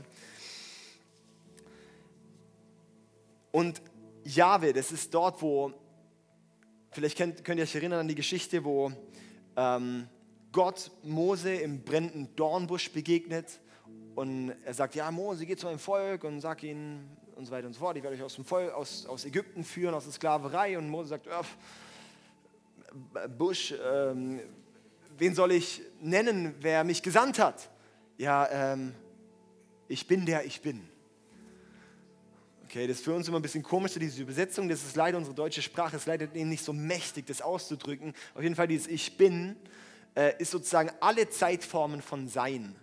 [3.53, 3.81] Und
[4.25, 5.73] Jahwe, das ist dort, wo,
[6.91, 8.91] vielleicht könnt, könnt ihr euch erinnern an die Geschichte, wo
[9.55, 10.07] ähm,
[10.51, 13.59] Gott Mose im brennenden Dornbusch begegnet
[14.15, 17.67] und er sagt, ja Mose, geh zu meinem Volk und sag ihnen und so weiter
[17.67, 20.13] und so fort, ich werde euch aus, dem Volk, aus, aus Ägypten führen, aus der
[20.13, 21.27] Sklaverei und Mose sagt,
[23.37, 24.41] Busch, ähm,
[25.17, 27.69] wen soll ich nennen, wer mich gesandt hat?
[28.17, 28.93] Ja, ähm,
[29.87, 30.90] ich bin der ich bin.
[32.71, 34.69] Okay, das ist für uns immer ein bisschen komisch, diese Übersetzung.
[34.69, 38.13] Das ist leider unsere deutsche Sprache, ist leider nicht so mächtig, das auszudrücken.
[38.33, 39.57] Auf jeden Fall, dieses Ich bin
[40.15, 42.73] äh, ist sozusagen alle Zeitformen von Sein.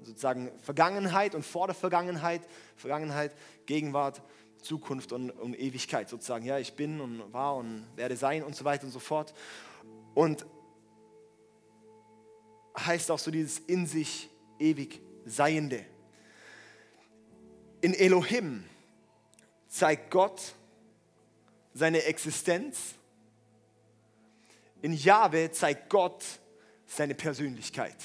[0.00, 2.40] Sozusagen Vergangenheit und vor der Vergangenheit,
[2.76, 3.34] Vergangenheit,
[3.66, 4.22] Gegenwart,
[4.62, 6.46] Zukunft und, und Ewigkeit sozusagen.
[6.46, 9.34] Ja, ich bin und war und werde sein und so weiter und so fort.
[10.14, 10.46] Und
[12.74, 15.84] heißt auch so dieses in sich ewig Seiende.
[17.82, 18.64] In Elohim
[19.68, 20.54] zeigt Gott
[21.74, 22.94] seine Existenz.
[24.82, 26.24] In Jahwe zeigt Gott
[26.86, 27.96] seine Persönlichkeit.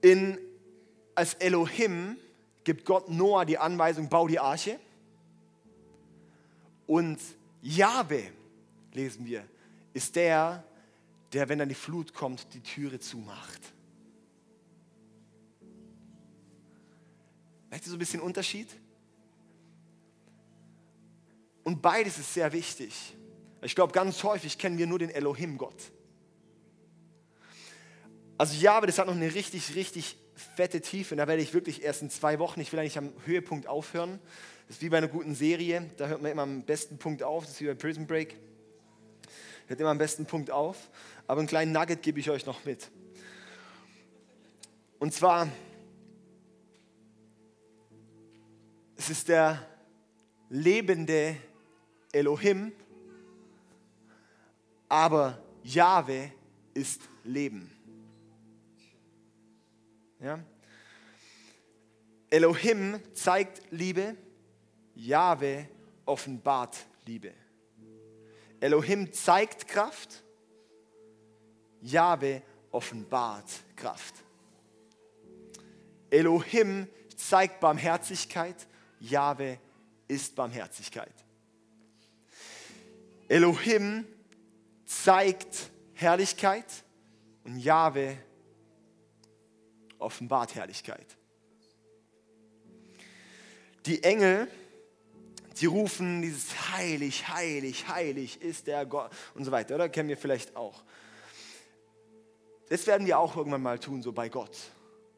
[0.00, 0.38] In,
[1.14, 2.16] als Elohim
[2.64, 4.78] gibt Gott Noah die Anweisung, bau die Arche.
[6.86, 7.18] Und
[7.62, 8.30] Jahwe,
[8.92, 9.44] lesen wir,
[9.92, 10.64] ist der,
[11.32, 13.60] der, wenn dann die Flut kommt, die Türe zumacht.
[17.70, 18.68] Merkt ihr so ein bisschen Unterschied?
[21.64, 23.14] Und beides ist sehr wichtig.
[23.62, 25.92] Ich glaube, ganz häufig kennen wir nur den Elohim-Gott.
[28.38, 31.14] Also Jahwe, das hat noch eine richtig, richtig fette Tiefe.
[31.14, 34.20] Und da werde ich wirklich erst in zwei Wochen, ich will eigentlich am Höhepunkt aufhören.
[34.68, 37.44] Das ist wie bei einer guten Serie, da hört man immer am besten Punkt auf.
[37.44, 38.36] Das ist wie bei Prison Break.
[39.66, 40.88] Hört immer am besten Punkt auf.
[41.26, 42.88] Aber einen kleinen Nugget gebe ich euch noch mit.
[44.98, 45.48] Und zwar,
[48.98, 49.64] es ist der
[50.50, 51.36] lebende
[52.12, 52.72] Elohim,
[54.88, 56.32] aber Jahwe
[56.74, 57.70] ist Leben.
[60.20, 60.40] Ja?
[62.28, 64.16] Elohim zeigt Liebe,
[64.96, 65.68] Jahwe
[66.04, 67.32] offenbart Liebe.
[68.58, 70.24] Elohim zeigt Kraft,
[71.82, 74.16] Jahwe offenbart Kraft.
[76.10, 78.66] Elohim zeigt Barmherzigkeit,
[79.00, 79.58] Jahwe
[80.06, 81.14] ist Barmherzigkeit.
[83.28, 84.06] Elohim
[84.86, 86.66] zeigt Herrlichkeit
[87.44, 88.16] und Jahwe
[89.98, 91.06] offenbart Herrlichkeit.
[93.86, 94.48] Die Engel,
[95.60, 99.88] die rufen dieses heilig, heilig, heilig ist der Gott und so weiter, oder?
[99.88, 100.82] Kennen wir vielleicht auch.
[102.68, 104.56] Das werden wir auch irgendwann mal tun, so bei Gott.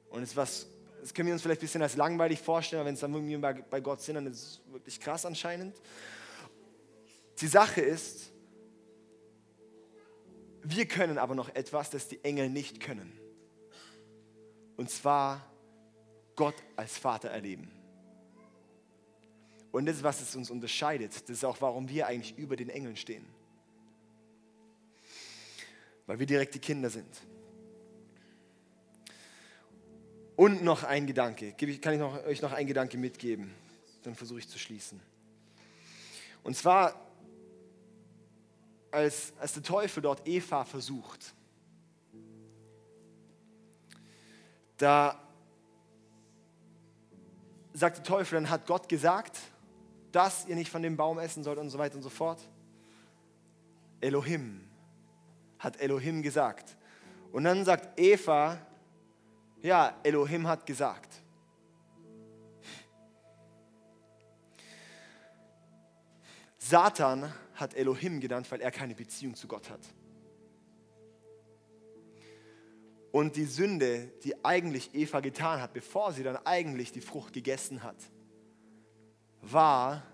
[0.08, 0.66] Und es was,
[1.00, 3.36] das können wir uns vielleicht ein bisschen als langweilig vorstellen, aber wenn es dann irgendwie
[3.36, 5.76] bei, Gott sind, dann ist es wirklich krass anscheinend.
[7.40, 8.32] Die Sache ist,
[10.62, 13.18] wir können aber noch etwas, das die Engel nicht können.
[14.76, 15.50] Und zwar
[16.36, 17.70] Gott als Vater erleben.
[19.72, 21.14] Und das ist, was es uns unterscheidet.
[21.14, 23.26] Das ist auch, warum wir eigentlich über den Engeln stehen.
[26.06, 27.20] Weil wir direkte Kinder sind.
[30.40, 31.52] Und noch ein Gedanke.
[31.52, 33.52] Kann ich noch, euch noch einen Gedanke mitgeben?
[34.04, 34.98] Dann versuche ich zu schließen.
[36.42, 36.94] Und zwar,
[38.90, 41.34] als, als der Teufel dort Eva versucht,
[44.78, 45.22] da
[47.74, 49.38] sagt der Teufel, dann hat Gott gesagt,
[50.10, 52.40] dass ihr nicht von dem Baum essen sollt und so weiter und so fort.
[54.00, 54.66] Elohim
[55.58, 56.78] hat Elohim gesagt.
[57.30, 58.66] Und dann sagt Eva,
[59.62, 61.22] ja, Elohim hat gesagt.
[66.58, 69.80] Satan hat Elohim genannt, weil er keine Beziehung zu Gott hat.
[73.12, 77.82] Und die Sünde, die eigentlich Eva getan hat, bevor sie dann eigentlich die Frucht gegessen
[77.82, 77.96] hat,
[79.42, 80.04] war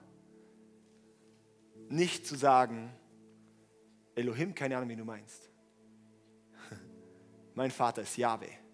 [1.89, 2.91] nicht zu sagen,
[4.15, 5.51] Elohim, keine Ahnung, wie du meinst.
[7.55, 8.66] Mein Vater ist Yahweh.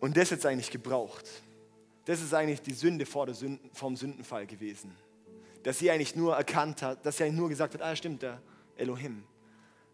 [0.00, 1.28] Und das ist eigentlich gebraucht.
[2.04, 4.94] Das ist eigentlich die Sünde vor der Sünden, vom Sündenfall gewesen.
[5.64, 8.40] dass sie eigentlich nur erkannt hat, dass sie eigentlich nur gesagt hat, ah stimmt, der
[8.76, 9.24] Elohim.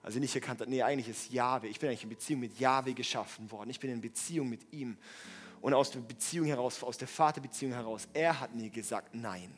[0.03, 1.69] Also nicht erkannt hat, nee, eigentlich ist Jahwe.
[1.69, 3.71] Ich bin eigentlich in Beziehung mit Jahwe geschaffen worden.
[3.71, 4.97] Ich bin in Beziehung mit ihm.
[5.61, 9.53] Und aus der Beziehung heraus, aus der Vaterbeziehung heraus, er hat mir gesagt, nein.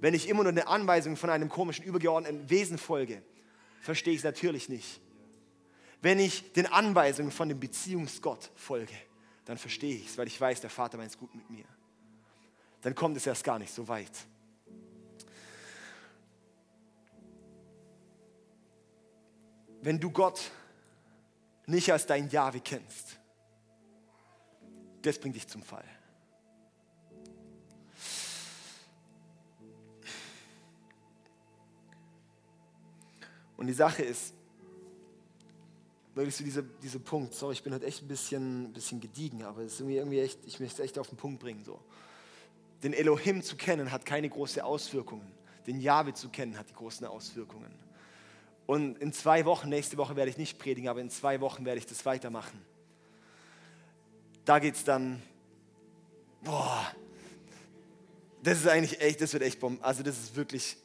[0.00, 3.22] Wenn ich immer nur eine Anweisung von einem komischen, übergeordneten Wesen folge,
[3.80, 5.00] verstehe ich es natürlich nicht.
[6.02, 8.92] Wenn ich den Anweisungen von dem Beziehungsgott folge,
[9.44, 11.66] dann verstehe ich es, weil ich weiß, der Vater meint es gut mit mir.
[12.82, 14.12] Dann kommt es erst gar nicht so weit.
[19.84, 20.50] wenn du Gott
[21.66, 23.18] nicht als dein Jahwe kennst,
[25.02, 25.84] das bringt dich zum Fall.
[33.58, 34.32] Und die Sache ist,
[36.14, 39.62] wirklich so dieser, dieser Punkt, sorry, ich bin heute echt ein bisschen, bisschen gediegen, aber
[39.62, 41.64] es ist irgendwie, irgendwie echt, ich möchte es echt auf den Punkt bringen.
[41.64, 41.80] So.
[42.82, 45.26] Den Elohim zu kennen hat keine großen Auswirkungen.
[45.66, 47.74] Den Jahwe zu kennen hat die großen Auswirkungen.
[48.66, 51.78] Und in zwei Wochen, nächste Woche werde ich nicht predigen, aber in zwei Wochen werde
[51.78, 52.60] ich das weitermachen.
[54.44, 55.22] Da geht es dann,
[56.42, 56.86] boah,
[58.42, 59.82] das ist eigentlich echt, das wird echt bomben.
[59.82, 60.76] Also das ist wirklich,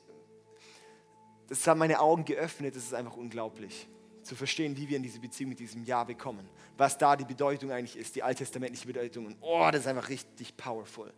[1.47, 3.87] das hat meine Augen geöffnet, das ist einfach unglaublich.
[4.29, 6.47] Zu verstehen, wie wir in diese Beziehung mit diesem Ja bekommen.
[6.77, 9.25] Was da die Bedeutung eigentlich ist, die alttestamentliche Bedeutung.
[9.25, 11.11] Und oh, das ist einfach richtig powerful.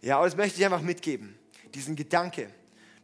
[0.00, 1.36] Ja, aber das möchte ich einfach mitgeben.
[1.74, 2.48] Diesen Gedanke,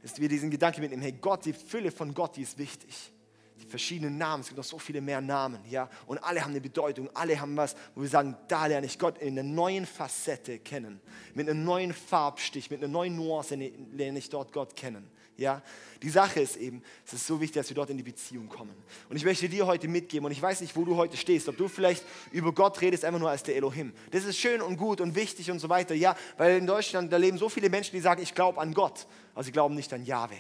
[0.00, 3.12] dass wir diesen Gedanken mitnehmen, hey Gott, die Fülle von Gott, die ist wichtig.
[3.60, 6.60] Die verschiedenen Namen, es gibt noch so viele mehr Namen, ja, und alle haben eine
[6.60, 10.60] Bedeutung, alle haben was, wo wir sagen, da lerne ich Gott in einer neuen Facette
[10.60, 11.00] kennen,
[11.34, 15.10] mit einem neuen Farbstich, mit einer neuen Nuance lerne ich dort Gott kennen.
[15.36, 15.62] Ja?
[16.02, 18.74] Die Sache ist eben, es ist so wichtig, dass wir dort in die Beziehung kommen.
[19.08, 21.56] Und ich möchte dir heute mitgeben, und ich weiß nicht, wo du heute stehst, ob
[21.56, 23.92] du vielleicht über Gott redest, einfach nur als der Elohim.
[24.10, 27.16] Das ist schön und gut und wichtig und so weiter, ja, weil in Deutschland, da
[27.16, 30.04] leben so viele Menschen, die sagen, ich glaube an Gott, aber sie glauben nicht an
[30.04, 30.36] Jahwe.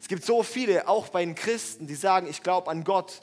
[0.00, 3.20] Es gibt so viele, auch bei den Christen, die sagen, ich glaube an Gott,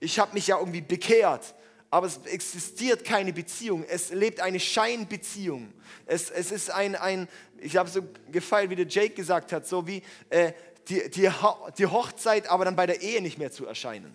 [0.00, 1.54] ich habe mich ja irgendwie bekehrt,
[1.90, 3.84] aber es existiert keine Beziehung.
[3.84, 5.72] Es lebt eine Scheinbeziehung.
[6.04, 7.28] Es, es ist ein, ein
[7.58, 10.52] ich habe so gefeiert, wie der Jake gesagt hat, so wie äh,
[10.88, 11.30] die, die,
[11.78, 14.14] die Hochzeit, aber dann bei der Ehe nicht mehr zu erscheinen.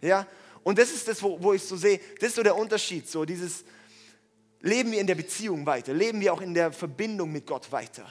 [0.00, 0.26] Ja,
[0.62, 3.24] und das ist das, wo, wo ich so sehe, das ist so der Unterschied, so
[3.24, 3.64] dieses,
[4.60, 8.06] leben wir in der Beziehung weiter, leben wir auch in der Verbindung mit Gott weiter.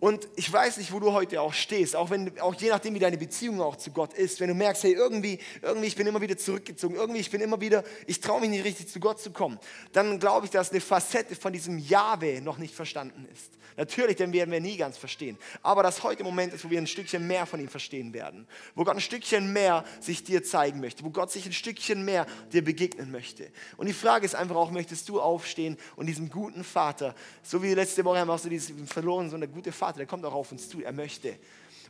[0.00, 2.98] Und ich weiß nicht, wo du heute auch stehst, auch, wenn, auch je nachdem, wie
[2.98, 6.20] deine Beziehung auch zu Gott ist, wenn du merkst, hey, irgendwie, irgendwie, ich bin immer
[6.20, 9.30] wieder zurückgezogen, irgendwie, ich bin immer wieder, ich traue mich nicht richtig zu Gott zu
[9.30, 9.58] kommen,
[9.92, 13.52] dann glaube ich, dass eine Facette von diesem Jahwe noch nicht verstanden ist.
[13.76, 16.78] Natürlich, den werden wir nie ganz verstehen, aber dass heute im Moment ist, wo wir
[16.78, 20.80] ein Stückchen mehr von ihm verstehen werden, wo Gott ein Stückchen mehr sich dir zeigen
[20.80, 23.50] möchte, wo Gott sich ein Stückchen mehr dir begegnen möchte.
[23.76, 27.74] Und die Frage ist einfach auch, möchtest du aufstehen und diesem guten Vater, so wie
[27.74, 30.24] letzte Woche haben wir auch so diesen verloren, so eine gute Vater, Vater, der kommt
[30.24, 31.36] auch auf uns zu, er möchte.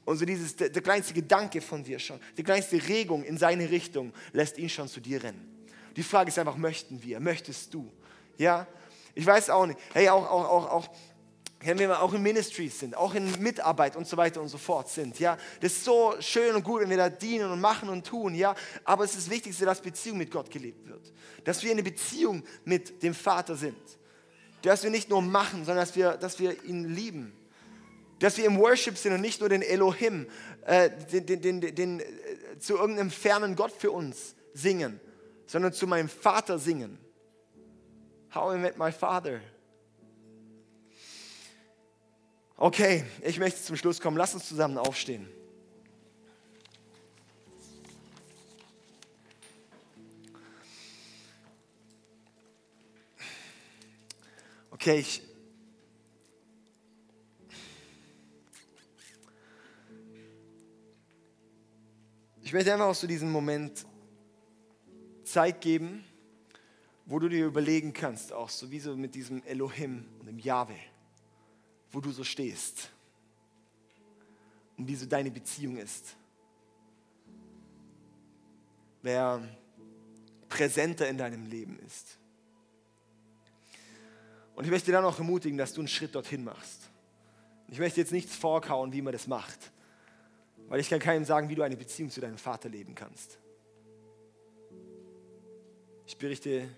[0.05, 3.71] Und so dieses, der, der kleinste Gedanke von dir schon, die kleinste Regung in seine
[3.71, 5.69] Richtung lässt ihn schon zu dir rennen.
[5.95, 7.89] Die Frage ist einfach, möchten wir, möchtest du?
[8.37, 8.67] Ja,
[9.15, 10.89] ich weiß auch nicht, hey, auch, auch, auch, auch
[11.61, 14.89] wenn wir auch in Ministries sind, auch in Mitarbeit und so weiter und so fort
[14.89, 18.05] sind, ja, das ist so schön und gut, wenn wir da dienen und machen und
[18.05, 21.13] tun, ja, aber es ist das Wichtigste, dass Beziehung mit Gott gelebt wird,
[21.45, 23.79] dass wir in eine Beziehung mit dem Vater sind,
[24.63, 27.33] dass wir nicht nur machen, sondern dass wir, dass wir ihn lieben,
[28.19, 30.27] dass wir im Worship sind und nicht nur den Elohim,
[30.67, 32.05] äh, den, den, den, den, äh,
[32.59, 35.01] zu irgendeinem fernen Gott für uns singen,
[35.47, 36.99] sondern zu meinem Vater singen.
[38.35, 39.41] How I met my father.
[42.57, 44.17] Okay, ich möchte zum Schluss kommen.
[44.17, 45.29] Lass uns zusammen aufstehen.
[54.71, 55.23] Okay, ich
[62.45, 63.87] Ich möchte einfach auch so diesen Moment
[65.23, 66.05] Zeit geben,
[67.07, 70.77] wo du dir überlegen kannst, auch so wie so mit diesem Elohim und dem Jahwe,
[71.91, 72.91] wo du so stehst
[74.77, 76.17] und wie so deine Beziehung ist.
[79.01, 79.49] Wer
[80.51, 82.19] präsenter in deinem Leben ist.
[84.55, 86.91] Und ich möchte dann auch ermutigen, dass du einen Schritt dorthin machst.
[87.69, 89.73] Ich möchte jetzt nichts vorkauen, wie man das macht.
[90.69, 93.39] Weil ich kann keinem sagen, wie du eine Beziehung zu deinem Vater leben kannst.
[96.07, 96.69] Ich berichte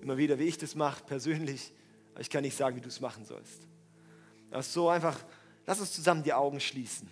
[0.00, 1.72] immer wieder, wie ich das mache, persönlich,
[2.12, 3.66] aber ich kann nicht sagen, wie du es machen sollst.
[4.50, 5.24] Ist so einfach,
[5.66, 7.08] lass uns zusammen die Augen schließen.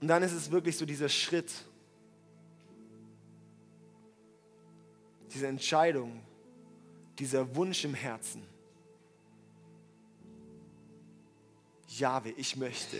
[0.00, 1.52] Und dann ist es wirklich so dieser Schritt,
[5.32, 6.22] diese Entscheidung,
[7.18, 8.42] dieser Wunsch im Herzen,
[12.00, 12.98] Jahwe, ich möchte,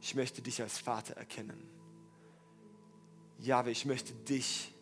[0.00, 1.62] ich möchte dich als Vater erkennen.
[3.38, 4.72] Jahwe, ich möchte dich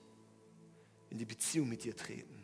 [1.10, 2.38] in die Beziehung mit dir treten.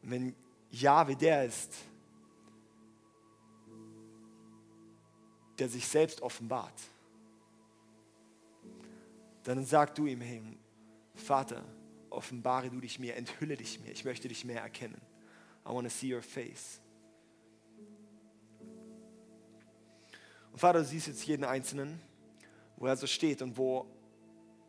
[0.00, 0.34] Wenn
[0.70, 1.74] Jahwe der ist,
[5.58, 6.80] der sich selbst offenbart,
[9.44, 10.42] dann sag du ihm, hey,
[11.14, 11.62] Vater,
[12.12, 15.00] offenbare du dich mir, enthülle dich mir, ich möchte dich mehr erkennen.
[15.64, 16.80] I want to see your face.
[20.52, 22.00] Und Vater, du siehst jetzt jeden Einzelnen,
[22.76, 23.86] wo er so steht und wo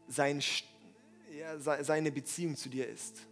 [0.08, 0.42] sein,
[1.38, 3.28] ja, seine Beziehung zu dir ist.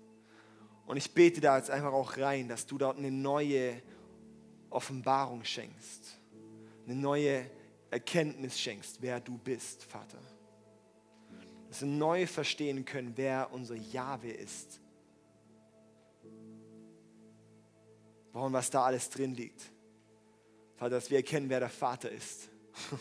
[0.86, 3.82] Und ich bete da jetzt einfach auch rein, dass du dort eine neue
[4.70, 6.18] Offenbarung schenkst,
[6.86, 7.50] eine neue
[7.90, 10.20] Erkenntnis schenkst, wer du bist, Vater.
[11.72, 14.82] Dass wir neu verstehen können, wer unser Jahwe ist.
[18.34, 19.62] Warum, was da alles drin liegt.
[20.76, 22.50] Vater, dass wir erkennen, wer der Vater ist.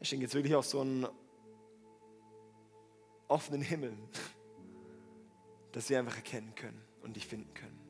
[0.00, 1.06] Ich schenke jetzt wirklich auch so einen
[3.26, 3.96] offenen Himmel,
[5.72, 7.80] dass wir einfach erkennen können und dich finden können.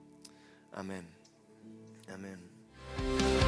[0.70, 1.09] Amen.
[2.07, 3.43] Amen.